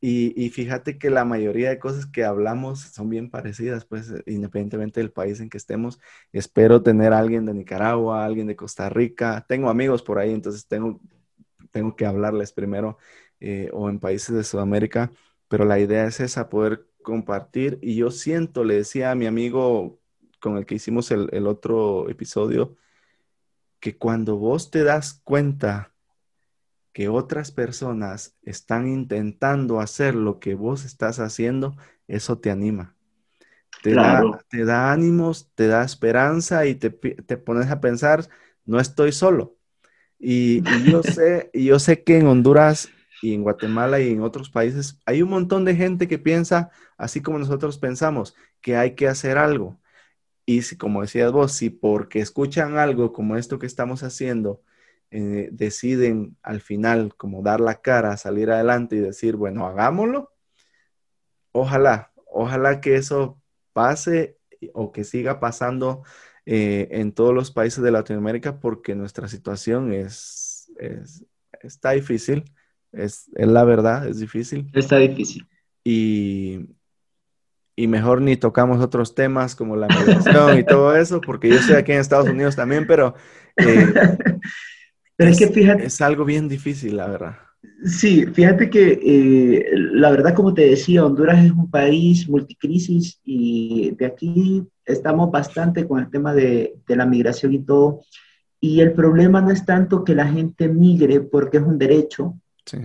[0.00, 5.10] y, fíjate que la mayoría de cosas que hablamos son bien parecidas, pues independientemente del
[5.12, 5.98] país en que estemos.
[6.32, 9.46] Espero tener a alguien de Nicaragua, alguien de Costa Rica.
[9.48, 11.00] Tengo amigos por ahí, entonces tengo,
[11.72, 12.98] tengo que hablarles primero
[13.40, 15.10] eh, o en países de Sudamérica,
[15.48, 17.78] pero la idea es esa, poder compartir.
[17.82, 20.00] Y yo siento, le decía a mi amigo
[20.44, 22.76] con el que hicimos el, otro episodio,
[23.80, 25.94] que cuando vos te das cuenta
[26.92, 31.78] que otras personas están intentando hacer lo que vos estás haciendo,
[32.08, 32.94] eso te anima.
[33.82, 38.28] Te, da, te da ánimos, te da esperanza y te, te, pones a pensar,
[38.66, 39.56] no estoy solo.
[40.18, 42.90] Y, y yo, sé, y yo sé que en Honduras
[43.22, 47.22] y en Guatemala y en otros países, hay un montón de gente que piensa, así
[47.22, 49.80] como nosotros pensamos, que hay que hacer algo.
[50.46, 54.62] Y si, como decías vos, si porque escuchan algo como esto que estamos haciendo,
[55.10, 60.32] eh, deciden al final como dar la cara, salir adelante y decir, bueno, hagámoslo,
[61.52, 63.40] ojalá, ojalá que eso
[63.72, 64.38] pase
[64.72, 66.02] o que siga pasando
[66.46, 71.24] eh, en todos los países de Latinoamérica porque nuestra situación es, es
[71.62, 72.44] está difícil
[72.96, 74.70] es, la verdad, es difícil.
[74.72, 75.46] Está difícil.
[75.82, 76.73] Y,
[77.76, 81.76] y mejor ni tocamos otros temas como la migración y todo eso, porque yo estoy
[81.76, 83.14] aquí en Estados Unidos también, pero,
[83.56, 83.86] eh,
[85.16, 87.36] pero es, que fíjate, es algo bien difícil, la verdad.
[87.84, 93.90] Sí, fíjate que eh, la verdad, como te decía, Honduras es un país multicrisis y
[93.96, 98.00] de aquí estamos bastante con el tema de, de la migración y todo.
[98.60, 102.34] Y el problema no es tanto que la gente migre porque es un derecho,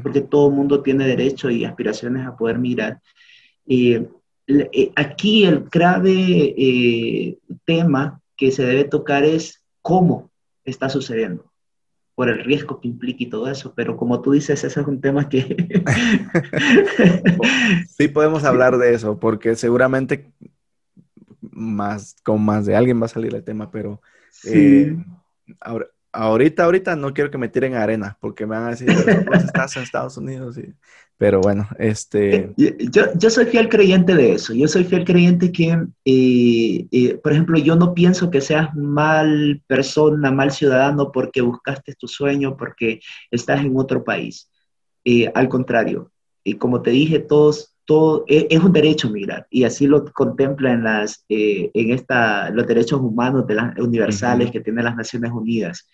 [0.04, 3.00] porque todo el mundo tiene derecho y aspiraciones a poder mirar.
[3.66, 4.10] Eh, eh,
[4.96, 10.30] aquí el grave eh, tema que se debe tocar es cómo
[10.64, 11.46] está sucediendo,
[12.16, 15.02] por el riesgo que implica y todo eso, pero como tú dices, ese es un
[15.02, 15.82] tema que...
[17.88, 20.32] sí podemos hablar de eso, porque seguramente
[21.42, 24.02] más, con más de alguien va a salir el tema, pero
[25.60, 28.90] ahora, ahorita, ahorita no quiero que me tiren arena porque me van a decir,
[29.26, 30.60] vos estás en Estados Unidos.
[31.20, 32.54] Pero bueno, este...
[32.58, 34.54] Eh, yo, yo, soy fiel creyente de eso.
[34.54, 39.62] Yo soy fiel creyente que, eh, eh, por ejemplo, yo no pienso que seas mal
[39.68, 43.02] persona, mal ciudadano porque buscaste tu sueño, porque
[43.32, 44.50] estás en otro país.
[45.34, 46.10] al contrario,
[46.44, 47.76] y como te dije, todos...
[47.86, 53.02] Todo, es un derecho migrar y así lo contempla en, las, en esta, los derechos
[53.02, 55.88] humanos de las, universales que tienen las Naciones Unidas.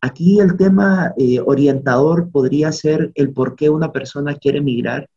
[0.00, 5.08] Aquí el tema eh, orientador podría ser el por qué una persona quiere migrar,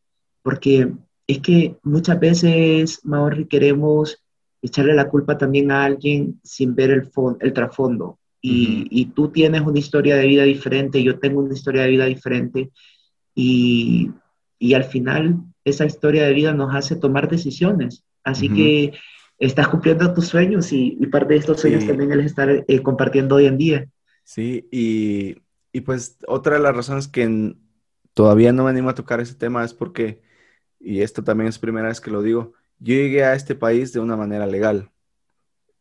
[0.41, 0.91] porque
[1.26, 4.22] es que muchas veces, Maori, queremos
[4.62, 8.19] echarle la culpa también a alguien sin ver el, el trasfondo.
[8.41, 12.06] Y, y, tú tienes una historia de vida diferente, yo tengo una historia de vida
[12.06, 12.72] diferente,
[13.34, 14.12] y,
[14.60, 18.04] y al final esa historia de vida nos hace tomar decisiones.
[18.24, 18.93] Así que
[19.38, 23.46] estás cumpliendo tus sueños y, parte de estos sueños también es estar eh, compartiendo hoy
[23.46, 23.88] en día.
[24.23, 25.36] Sí, y,
[25.81, 27.55] pues otra de las razones que
[28.13, 30.21] todavía no me animo a tocar ese tema es porque,
[30.79, 33.99] y esto también es primera vez que lo digo, yo llegué a este país de
[33.99, 34.91] una manera legal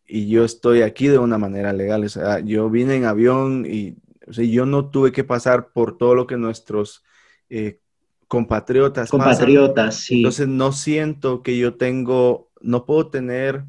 [0.06, 2.04] y yo estoy aquí de una manera legal.
[2.04, 3.96] O sea, yo vine en avión y
[4.28, 7.02] yo no tuve que pasar por todo lo que nuestros
[7.48, 7.80] eh,
[8.28, 9.10] compatriotas.
[9.10, 10.16] Compatriotas, sí.
[10.16, 13.64] Entonces no siento que yo tengo, no puedo tener,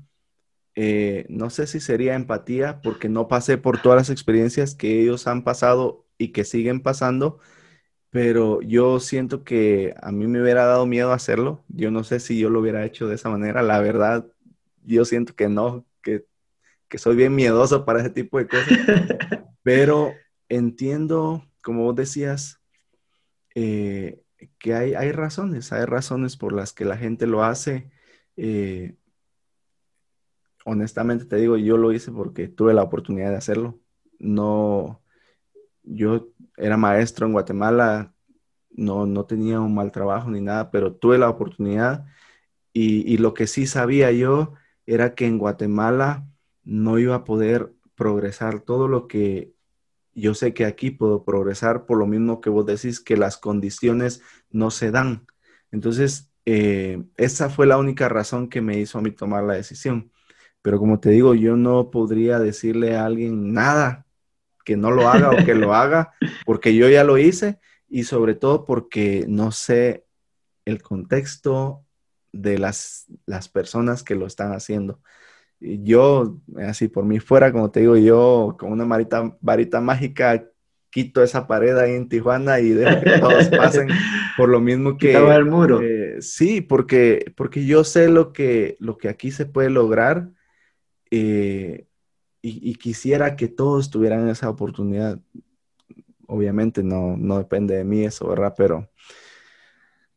[0.75, 5.27] eh, no sé si sería empatía, porque no pasé por todas las experiencias que ellos
[5.27, 7.39] han pasado y que siguen pasando,
[8.09, 11.63] pero yo siento que a mí me hubiera dado miedo hacerlo.
[11.69, 13.63] Yo no sé si yo lo hubiera hecho de esa manera.
[13.63, 14.27] La verdad,
[14.83, 16.25] yo siento que no, que,
[16.89, 18.67] que soy bien miedoso para ese tipo de cosas.
[19.63, 20.13] pero
[20.49, 22.61] entiendo, como vos decías,
[23.55, 24.21] eh,
[24.59, 27.89] que hay, hay, razones, hay razones por las que la gente lo hace.
[28.37, 28.95] Eh,
[30.65, 33.79] honestamente te digo, yo lo hice porque tuve la oportunidad de hacerlo.
[34.19, 35.01] No,
[35.83, 38.13] yo era maestro en Guatemala,
[38.71, 42.05] no, no tenía un mal trabajo ni nada, pero tuve la oportunidad
[42.73, 44.53] y, y lo que sí sabía yo
[44.85, 46.27] era que en Guatemala
[46.63, 49.53] no iba a poder progresar todo lo que
[50.15, 54.21] yo sé que aquí puedo progresar por lo mismo que vos decís, que las condiciones
[54.51, 55.25] no se dan.
[55.71, 60.11] Entonces, eh, esa fue la única razón que me hizo a mí tomar la decisión.
[60.63, 64.07] Pero como te digo, yo no podría decirle a alguien nada
[64.65, 66.13] que no lo haga o que lo haga,
[66.45, 70.07] porque yo ya lo hice y sobre todo porque no sé
[70.65, 71.85] el contexto
[72.31, 74.99] de las, las personas que lo están haciendo
[75.63, 80.49] yo, así por mí fuera, como te digo, yo con una varita, varita mágica
[80.89, 83.87] quito esa pared ahí en Tijuana y dejo que todos pasen
[84.37, 85.13] por lo mismo que...
[85.13, 85.81] el muro.
[85.81, 90.29] Eh, sí, porque, porque yo sé lo que, lo que aquí se puede lograr
[91.15, 91.87] eh,
[92.41, 95.19] y, quisiera que todos tuvieran esa oportunidad.
[96.27, 98.53] Obviamente no, no depende de mí eso, ¿verdad?
[98.57, 98.89] Pero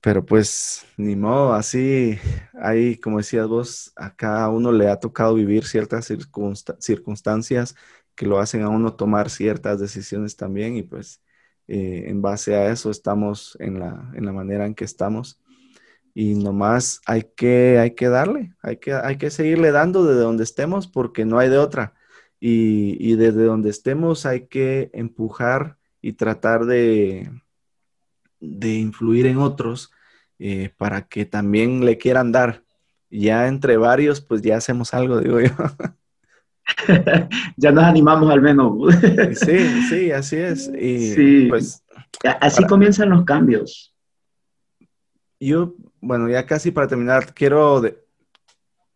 [0.07, 2.17] pero pues ni modo, así
[2.63, 6.07] hay, como decías vos, a cada uno le ha tocado vivir ciertas
[6.79, 7.75] circunstancias
[8.15, 11.23] que lo hacen a uno tomar ciertas decisiones también y pues
[11.67, 15.41] eh, en base a eso estamos en la, en la manera en que estamos
[16.19, 20.45] y nomás hay que, hay que darle, hay que, hay que seguirle dando desde donde
[20.45, 21.93] estemos porque no hay de otra.
[22.41, 27.31] Y, y desde donde estemos hay que empujar y tratar de,
[28.41, 29.91] de influir en otros
[30.39, 32.63] eh, para que también le quieran dar.
[33.11, 35.51] Ya entre varios, pues ya hacemos algo, digo yo.
[37.59, 38.73] ya nos animamos al menos.
[39.35, 39.59] sí,
[39.91, 40.73] sí, así es.
[40.81, 41.85] Y pues,
[42.41, 43.93] así comienzan los cambios.
[45.39, 47.83] Yo, bueno, ya casi para terminar, quiero,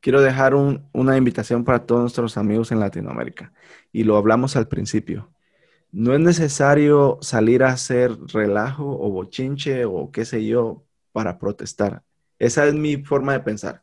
[0.01, 3.53] quiero dejar una invitación para todos nuestros amigos en Latinoamérica.
[3.93, 5.31] Y lo hablamos al principio.
[5.93, 12.03] No es necesario salir a hacer relajo o bochinche o qué sé yo para protestar.
[12.39, 13.83] Esa es mi forma de pensar.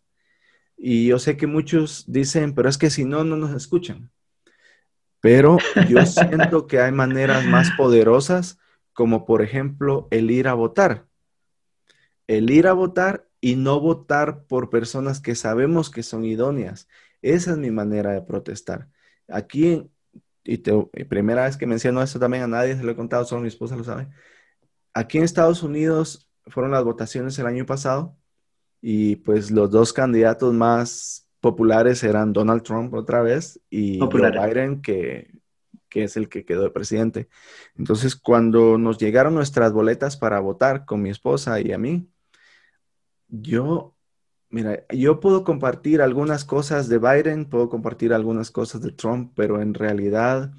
[0.78, 4.12] Y yo sé que muchos dicen, pero es que si no, no nos escuchan.
[5.20, 5.58] Pero
[5.90, 8.60] yo siento que hay maneras más poderosas,
[8.94, 11.07] como por ejemplo el ir a votar.
[12.28, 16.88] El ir a votar y no votar por personas que sabemos que son idóneas.
[17.22, 18.90] Esa es mi manera de protestar.
[19.28, 19.90] Aquí,
[20.44, 23.48] y, primera vez que menciono esto también a nadie se lo he contado, solo mi
[23.48, 24.08] esposa lo sabe.
[24.94, 28.16] Aquí en Estados Unidos fueron las votaciones el año pasado
[28.82, 34.82] y pues los dos candidatos más populares eran Donald Trump otra vez y Joe Biden,
[34.82, 35.32] que,
[35.90, 37.30] que es el que quedó de presidente.
[37.78, 42.10] Entonces, cuando nos llegaron nuestras boletas para votar con mi esposa y a mí,
[43.28, 43.96] yo,
[44.50, 49.62] mira, yo puedo compartir algunas cosas de Biden, puedo compartir algunas cosas de Trump, pero
[49.62, 50.52] en realidad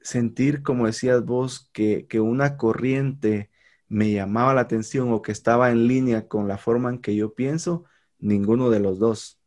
[0.00, 3.50] sentir, como decías vos, que, que una corriente
[3.88, 7.34] me llamaba la atención o que estaba en línea con la forma en que yo
[7.34, 7.84] pienso,
[8.18, 9.38] ninguno de los dos.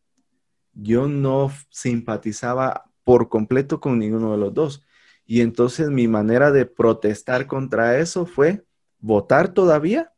[0.74, 4.86] Yo no simpatizaba por completo con ninguno de los dos.
[5.26, 8.66] Y entonces mi manera de protestar contra eso fue
[9.00, 10.14] votar todavía,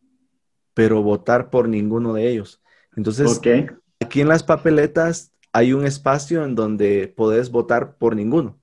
[0.77, 2.61] pero votar por ninguno de ellos.
[2.95, 3.41] Entonces,
[3.99, 8.61] aquí en las papeletas hay un espacio en donde podés votar por ninguno.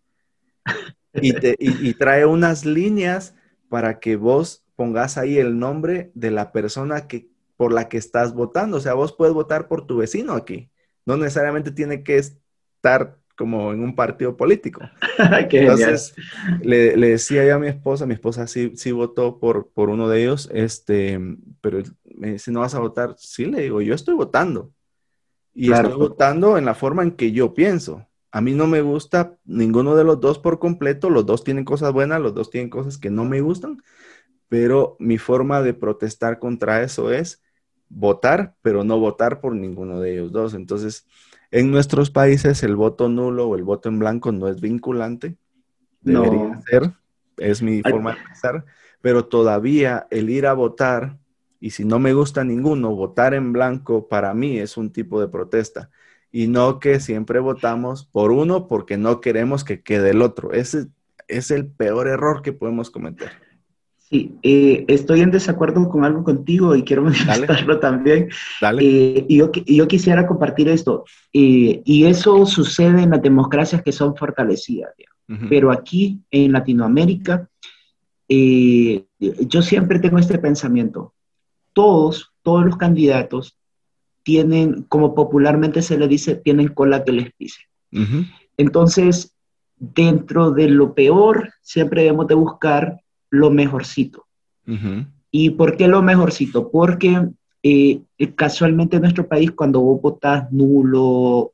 [1.12, 3.34] Y, te, y trae unas líneas
[3.68, 8.32] para que vos pongas ahí el nombre de la persona que, por la que estás
[8.32, 8.76] votando.
[8.76, 10.70] O sea, vos puedes votar por tu vecino aquí.
[11.04, 14.80] No necesariamente tiene que estar como en un partido político.
[15.50, 16.14] Entonces,
[16.62, 20.22] le, decía yo a mi esposa, mi esposa sí, sí votó por, por uno de
[20.22, 21.18] ellos, este,
[21.60, 21.82] pero
[22.16, 23.14] me dice, ¿no vas a votar?
[23.18, 24.72] Sí, le digo, yo estoy votando.
[25.52, 28.06] Y estoy votando en la forma en que yo pienso.
[28.32, 31.92] A mí no me gusta ninguno de los dos por completo, los dos tienen cosas
[31.92, 33.80] buenas, los dos tienen cosas que no me gustan,
[34.48, 37.40] pero mi forma de protestar contra eso es
[37.88, 40.54] votar, pero no votar por ninguno de ellos dos.
[40.54, 41.06] Entonces,
[41.54, 45.36] en nuestros países el voto nulo o el voto en blanco no es vinculante.
[46.00, 46.92] Debería ser,
[47.36, 48.64] es mi forma de pensar,
[49.00, 51.16] pero todavía el ir a votar
[51.60, 55.28] y si no me gusta ninguno, votar en blanco para mí es un tipo de
[55.28, 55.90] protesta
[56.32, 60.52] y no que siempre votamos por uno porque no queremos que quede el otro.
[60.52, 60.88] Ese
[61.28, 63.30] es el peor error que podemos cometer.
[64.14, 68.28] Sí, eh, estoy en desacuerdo con algo contigo y quiero manifestarlo también.
[68.60, 68.80] Dale.
[68.80, 71.04] Eh, y yo, yo, quisiera compartir esto.
[71.32, 74.92] Eh, y eso sucede en las democracias que son fortalecidas.
[75.48, 77.48] Pero aquí en Latinoamérica,
[78.28, 81.12] yo siempre tengo este pensamiento.
[81.72, 83.58] Todos, todos los candidatos
[84.22, 87.62] tienen, como popularmente se le dice, tienen cola que les pise.
[88.56, 89.34] Entonces,
[89.76, 93.00] dentro de lo peor, siempre debemos de buscar
[93.34, 94.26] lo mejorcito.
[95.30, 96.70] ¿Y por qué lo mejorcito?
[96.70, 97.28] Porque
[97.62, 98.02] eh,
[98.34, 101.50] casualmente en nuestro país, cuando vos votás nulo o,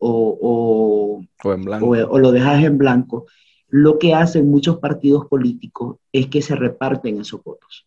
[1.43, 3.27] o, lo dejas en blanco,
[3.69, 7.87] lo que hacen muchos partidos políticos es que se reparten esos votos.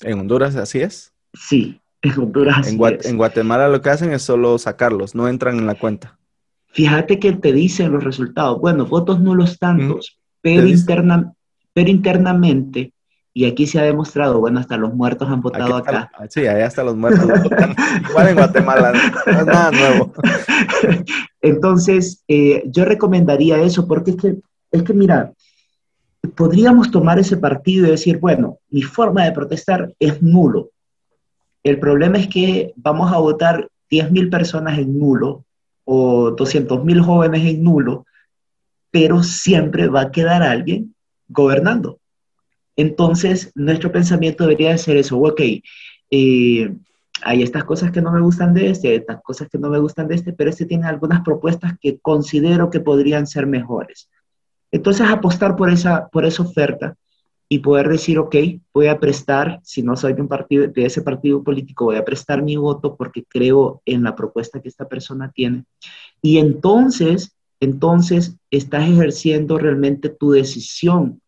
[0.00, 1.12] ¿En Honduras así es?
[1.32, 3.06] Sí, en Honduras así en, es.
[3.06, 6.18] en Guatemala lo que hacen es solo sacarlos, no entran en la cuenta.
[6.68, 8.60] Fíjate que te dicen los resultados.
[8.60, 11.32] Bueno, votos nulos tantos, pero, interna,
[11.72, 12.93] pero internamente
[13.36, 16.08] y aquí se ha demostrado, bueno, hasta los muertos han votado acá.
[16.30, 17.24] sí, ahí hasta los muertos
[18.08, 18.92] Igual en Guatemala,
[19.26, 20.12] no es nada nuevo.
[21.42, 24.36] Entonces, eh, yo recomendaría eso porque es que,
[24.70, 25.32] es que, mira,
[26.36, 30.70] podríamos tomar ese partido y decir, bueno, mi forma de protestar es nulo.
[31.64, 35.44] El problema es que vamos a votar 10.000 personas en nulo
[35.84, 38.06] o 200.000 jóvenes en nulo,
[38.92, 40.94] pero siempre va a quedar alguien
[41.26, 41.98] gobernando.
[42.76, 45.40] Entonces, nuestro pensamiento debería ser eso, ok,
[46.10, 46.74] eh,
[47.22, 50.08] hay estas cosas que no me gustan de este, estas cosas que no me gustan
[50.08, 54.10] de este, pero este tiene algunas propuestas que considero que podrían ser mejores.
[54.72, 56.96] Entonces, apostar por esa, por esa oferta
[57.48, 58.34] y poder decir, ok,
[58.72, 62.56] voy a prestar, si no soy de, de ese partido político, voy a prestar mi
[62.56, 65.64] voto porque creo en la propuesta que esta persona tiene.
[66.20, 71.20] Y entonces, entonces estás ejerciendo realmente tu decisión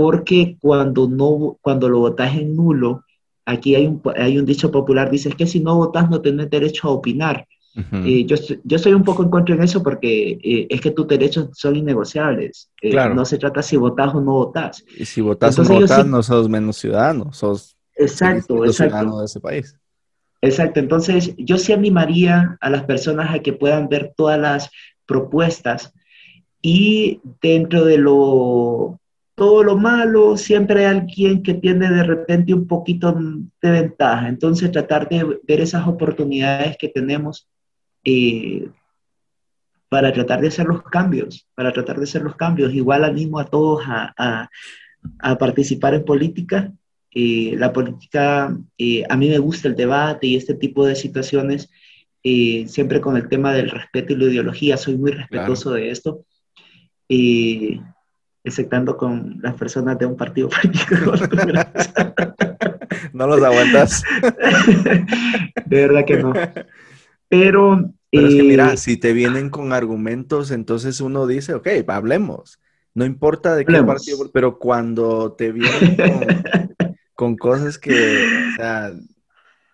[0.00, 3.04] porque cuando, no, cuando lo votas en nulo,
[3.44, 6.48] aquí hay un, hay un dicho popular, dice, es que si no votas no tienes
[6.48, 7.46] derecho a opinar.
[7.92, 11.06] Eh, yo, yo estoy un poco en contra en eso porque eh, es que tus
[11.06, 12.70] derechos son innegociables.
[12.80, 14.82] Eh, no se trata si votas o no votas.
[14.98, 18.72] Y si votas o no votas, no sos menos ciudadano, sos exacto, exacto.
[18.72, 19.76] ciudadano de ese país.
[20.40, 24.70] Exacto, entonces yo sí animaría a las personas a que puedan ver todas las
[25.04, 25.92] propuestas
[26.62, 28.99] y dentro de lo
[29.40, 33.10] todo lo malo, siempre hay alguien que tiene de repente un poquito
[33.62, 34.28] de ventaja.
[34.28, 37.48] Entonces, tratar de ver esas oportunidades que tenemos
[38.04, 38.68] eh,
[39.88, 42.74] para tratar de hacer los cambios, para tratar de hacer los cambios.
[42.74, 44.50] Igual animo a todos a,
[45.38, 46.70] participar en política.
[47.10, 51.70] Eh, la política, eh, a mí me gusta el debate y este tipo de situaciones,
[52.22, 56.26] siempre con el tema del respeto y la ideología, soy muy respetuoso de esto
[58.44, 61.12] exceptando con las personas de un partido político.
[63.12, 64.02] no los aguantas.
[65.66, 66.32] de verdad que no.
[67.28, 67.92] Pero...
[68.12, 72.58] Pero es que mira, eh, si te vienen con argumentos, entonces uno dice, ok, hablemos.
[72.92, 75.96] No importa de qué partido, pero cuando te vienen
[77.14, 78.92] con, cosas que, o sea,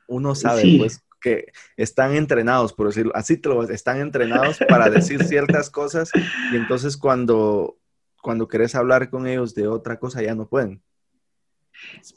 [0.06, 1.46] uno sabe, pues, que
[1.78, 6.10] están entrenados, por decirlo, así te lo están entrenados para decir ciertas cosas
[6.52, 7.78] y entonces cuando
[8.26, 10.82] cuando querés hablar con ellos de otra cosa ya no pueden.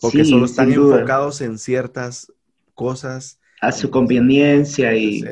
[0.02, 2.34] Porque solo están enfocados en ciertas
[2.74, 3.40] cosas.
[3.62, 5.24] A su conveniencia y...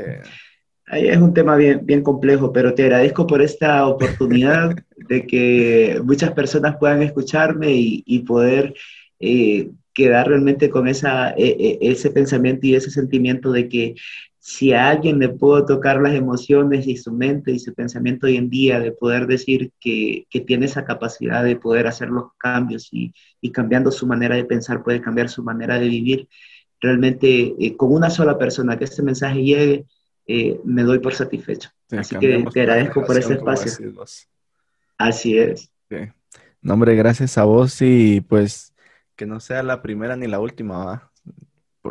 [0.86, 6.00] Ahí es un tema bien, bien complejo, pero te agradezco por esta oportunidad de que
[6.04, 8.76] muchas personas puedan escucharme y, poder
[9.20, 13.96] eh, quedar realmente con esa, e, e, ese pensamiento y ese sentimiento de que
[14.48, 18.38] si a alguien le puedo tocar las emociones y su mente y su pensamiento hoy
[18.38, 22.88] en día, de poder decir que, que tiene esa capacidad de poder hacer los cambios
[22.94, 26.30] y, y, cambiando su manera de pensar puede cambiar su manera de vivir,
[26.80, 29.86] realmente eh, con una sola persona que este mensaje llegue,
[30.28, 31.70] eh, me doy por satisfecho.
[31.92, 33.74] Así que te agradezco por este espacio.
[34.98, 35.70] Así es.
[36.62, 38.74] No, hombre, gracias a vos y pues
[39.18, 41.07] que no sea la primera ni la última, ¿va?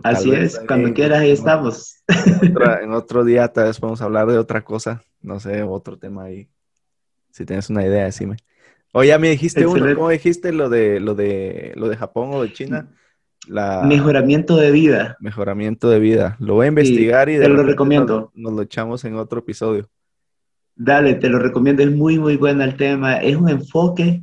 [0.04, 2.02] Así es, cuando quieras ahí estamos.
[2.82, 6.48] En otro, día tal vez podemos hablar de otra cosa, no sé, otro tema ahí.
[7.30, 8.36] Si tienes una idea, decime.
[8.92, 12.42] O ya me dijiste uno, ¿cómo dijiste lo de lo de lo de Japón o
[12.42, 12.88] de China?
[13.46, 13.82] La...
[13.82, 15.16] Mejoramiento de vida.
[15.20, 16.36] Mejoramiento de vida.
[16.40, 18.32] Lo voy a investigar y te lo recomiendo.
[18.34, 19.88] Nos, lo echamos en otro episodio.
[20.74, 21.82] Dale, te lo recomiendo.
[21.82, 23.16] Es muy, muy bueno el tema.
[23.16, 24.22] Es un enfoque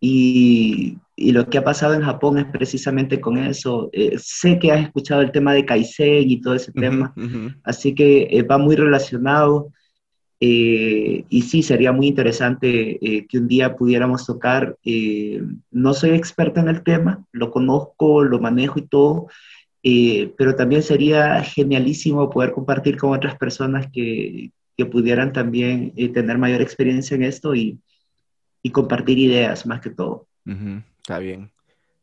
[0.00, 3.88] y, y lo que ha pasado en Japón es precisamente con eso.
[3.92, 7.14] Eh, sé que has escuchado el tema de Kaizen y todo ese tema,
[7.62, 9.72] así que eh, va muy relacionado.
[10.40, 12.98] Eh, y sí, sería muy interesante
[13.28, 14.76] que un día pudiéramos tocar.
[15.70, 19.28] no soy experta en el tema, lo conozco, lo manejo y todo,
[20.36, 26.60] pero también sería genialísimo poder compartir con otras personas que, que pudieran también tener mayor
[26.60, 27.78] experiencia en esto y,
[28.62, 30.26] y compartir ideas más que todo.
[31.04, 31.52] Está bien.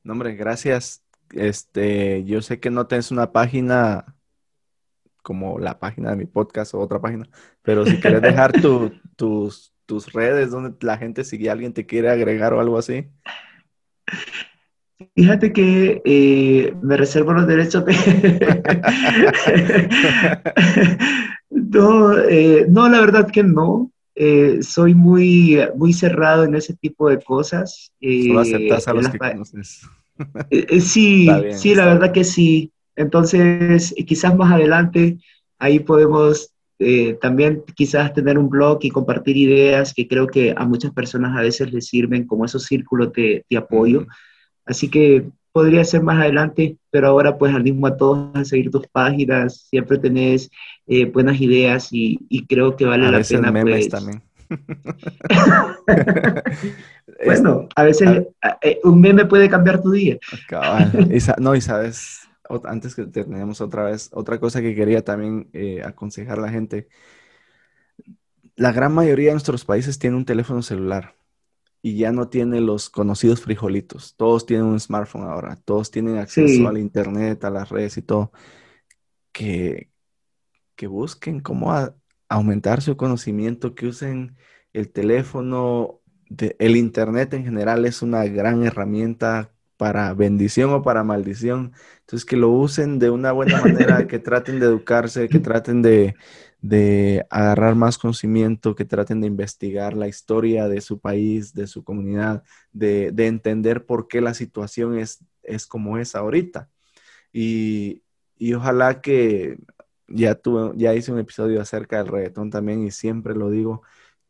[0.04, 1.04] No, hombre, gracias.
[1.32, 4.16] Este, yo sé que no tienes una página
[5.24, 7.28] como la página de mi podcast o otra página,
[7.64, 8.52] pero si quieres dejar
[9.18, 13.10] tus, tus redes donde la gente, si alguien te quiere agregar o algo así.
[15.16, 17.94] Fíjate que eh, me reservo los derechos de...
[21.50, 23.91] no, eh, no, la verdad que no.
[24.16, 27.92] Eh, soy muy, muy cerrado en ese tipo de cosas.
[28.02, 29.82] Solo aceptas a los que conoces.
[30.82, 32.72] sí, sí, la verdad que sí.
[32.96, 35.18] Entonces, quizás más adelante
[35.58, 40.66] ahí podemos eh, también quizás tener un blog y compartir ideas que creo que a
[40.66, 44.08] muchas personas a veces les sirven como esos círculos de, de apoyo.
[44.66, 48.88] Así que podría ser más adelante, pero ahora pues animo a todos a seguir tus
[48.88, 50.50] páginas, siempre tenés
[50.88, 53.52] eh, buenas ideas y, creo que vale la pena.
[53.52, 53.90] Memes pues.
[53.90, 54.22] también.
[57.26, 58.28] bueno, a veces
[58.62, 60.18] eh, un meme puede cambiar tu día.
[61.40, 62.28] no, y sabes,
[62.66, 66.88] antes que terminemos otra vez, otra cosa que quería también eh, aconsejar a la gente.
[68.56, 71.16] La gran mayoría de nuestros países tiene un teléfono celular
[71.82, 74.16] y ya no tiene los conocidos frijolitos.
[74.16, 78.32] Todos tienen un smartphone ahora, todos tienen acceso al internet, a las redes y todo.
[79.32, 79.90] Que,
[80.76, 81.74] que busquen cómo
[82.30, 84.36] aumentar su conocimiento, que usen
[84.74, 86.02] el teléfono,
[86.38, 91.74] el internet en general es una gran herramienta para bendición o para maldición.
[92.02, 96.16] Entonces, que lo usen de una buena manera, que traten de educarse, que traten de,
[96.62, 101.84] de agarrar más conocimiento, que traten de investigar la historia de su país, de su
[101.84, 106.70] comunidad, de, entender por qué la situación es, es como es ahorita.
[107.34, 108.04] Y,
[108.56, 109.58] ojalá que
[110.08, 113.82] ya, tuve, ya hice un episodio acerca del reggaetón también y siempre lo digo,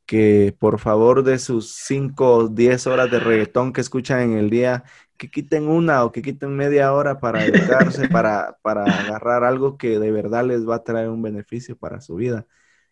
[0.06, 4.50] que por favor de sus 5 o 10 horas de reggaetón que escuchan en el
[4.50, 4.84] día,
[5.22, 10.00] que quiten una o que quiten media hora para educarse, para, para agarrar algo que
[10.00, 12.48] de verdad les va a traer un beneficio para su vida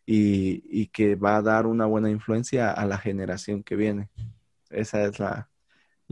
[0.05, 4.09] y, que va a dar una buena influencia a la generación que viene.
[4.69, 5.49] Esa es la,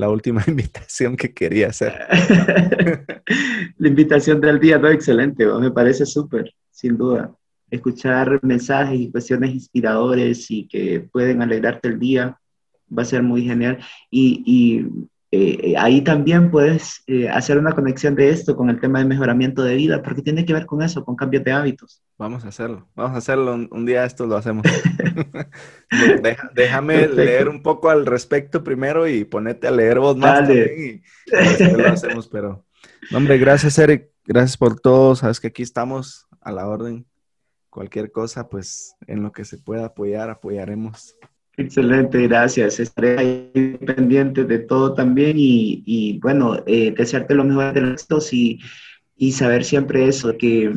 [0.09, 1.93] última invitación que quería hacer.
[3.77, 7.31] la invitación del día, no, excelente, me parece súper, sin duda.
[7.69, 12.39] Escuchar mensajes y cuestiones inspiradores y que pueden alegrarte el día
[12.89, 13.77] va a ser muy genial.
[14.09, 14.87] y
[15.29, 19.61] eh, ahí también puedes eh, hacer una conexión de esto con el tema de mejoramiento
[19.61, 22.01] de vida, porque tiene que ver con eso, con cambios de hábitos.
[22.17, 24.65] Vamos a hacerlo, vamos a hacerlo, un, día esto lo hacemos.
[26.55, 31.75] déjame leer un poco al respecto primero y ponete a leer vos más también y,
[31.75, 32.65] lo hacemos, pero...
[33.13, 37.05] hombre, gracias Eric, gracias por todo, sabes que aquí estamos a la orden.
[37.69, 41.17] Cualquier cosa, pues en lo que se pueda apoyar, apoyaremos.
[41.57, 42.79] Excelente, gracias.
[42.79, 48.59] Estaré ahí pendiente de todo también y, bueno, eh, desearte lo mejor de los y,
[49.17, 50.71] y saber siempre eso, que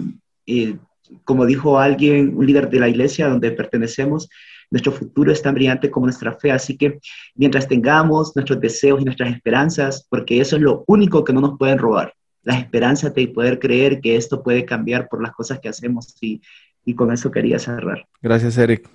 [0.47, 0.77] eh,
[1.25, 4.29] como dijo alguien, un líder de la iglesia donde pertenecemos,
[4.71, 6.99] nuestro futuro es tan brillante como nuestra fe, así que
[7.35, 11.59] mientras tengamos nuestros deseos y nuestras esperanzas, porque eso es lo único que no nos
[11.59, 15.69] pueden robar, la esperanza de poder creer que esto puede cambiar por las cosas que
[15.69, 16.41] hacemos y,
[16.85, 18.07] y con eso quería cerrar.
[18.23, 18.89] Gracias, Eric.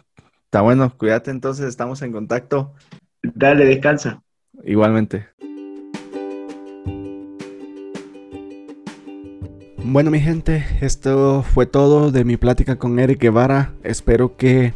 [0.56, 2.72] Está bueno, cuídate entonces, estamos en contacto.
[3.22, 4.24] Dale, descansa.
[4.64, 5.28] Igualmente.
[9.84, 13.74] Bueno, mi gente, esto fue todo de mi plática con Eric Guevara.
[13.84, 14.74] Espero que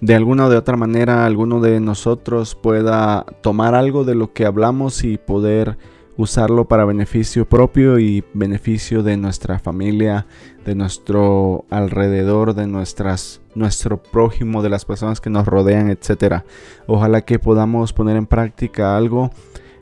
[0.00, 4.46] de alguna o de otra manera alguno de nosotros pueda tomar algo de lo que
[4.46, 5.76] hablamos y poder
[6.16, 10.26] usarlo para beneficio propio y beneficio de nuestra familia,
[10.64, 16.42] de nuestro alrededor, de nuestras, nuestro prójimo, de las personas que nos rodean, etc.
[16.86, 19.30] Ojalá que podamos poner en práctica algo.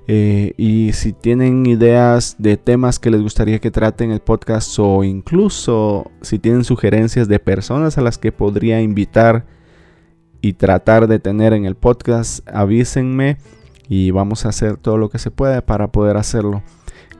[0.06, 5.02] Eh, y si tienen ideas de temas que les gustaría que traten el podcast o
[5.02, 9.46] incluso si tienen sugerencias de personas a las que podría invitar
[10.42, 13.38] y tratar de tener en el podcast, avísenme
[13.88, 16.62] y vamos a hacer todo lo que se puede para poder hacerlo.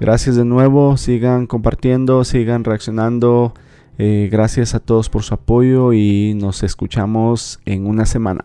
[0.00, 3.54] Gracias de nuevo, sigan compartiendo, sigan reaccionando.
[3.96, 8.44] Eh, gracias a todos por su apoyo y nos escuchamos en una semana.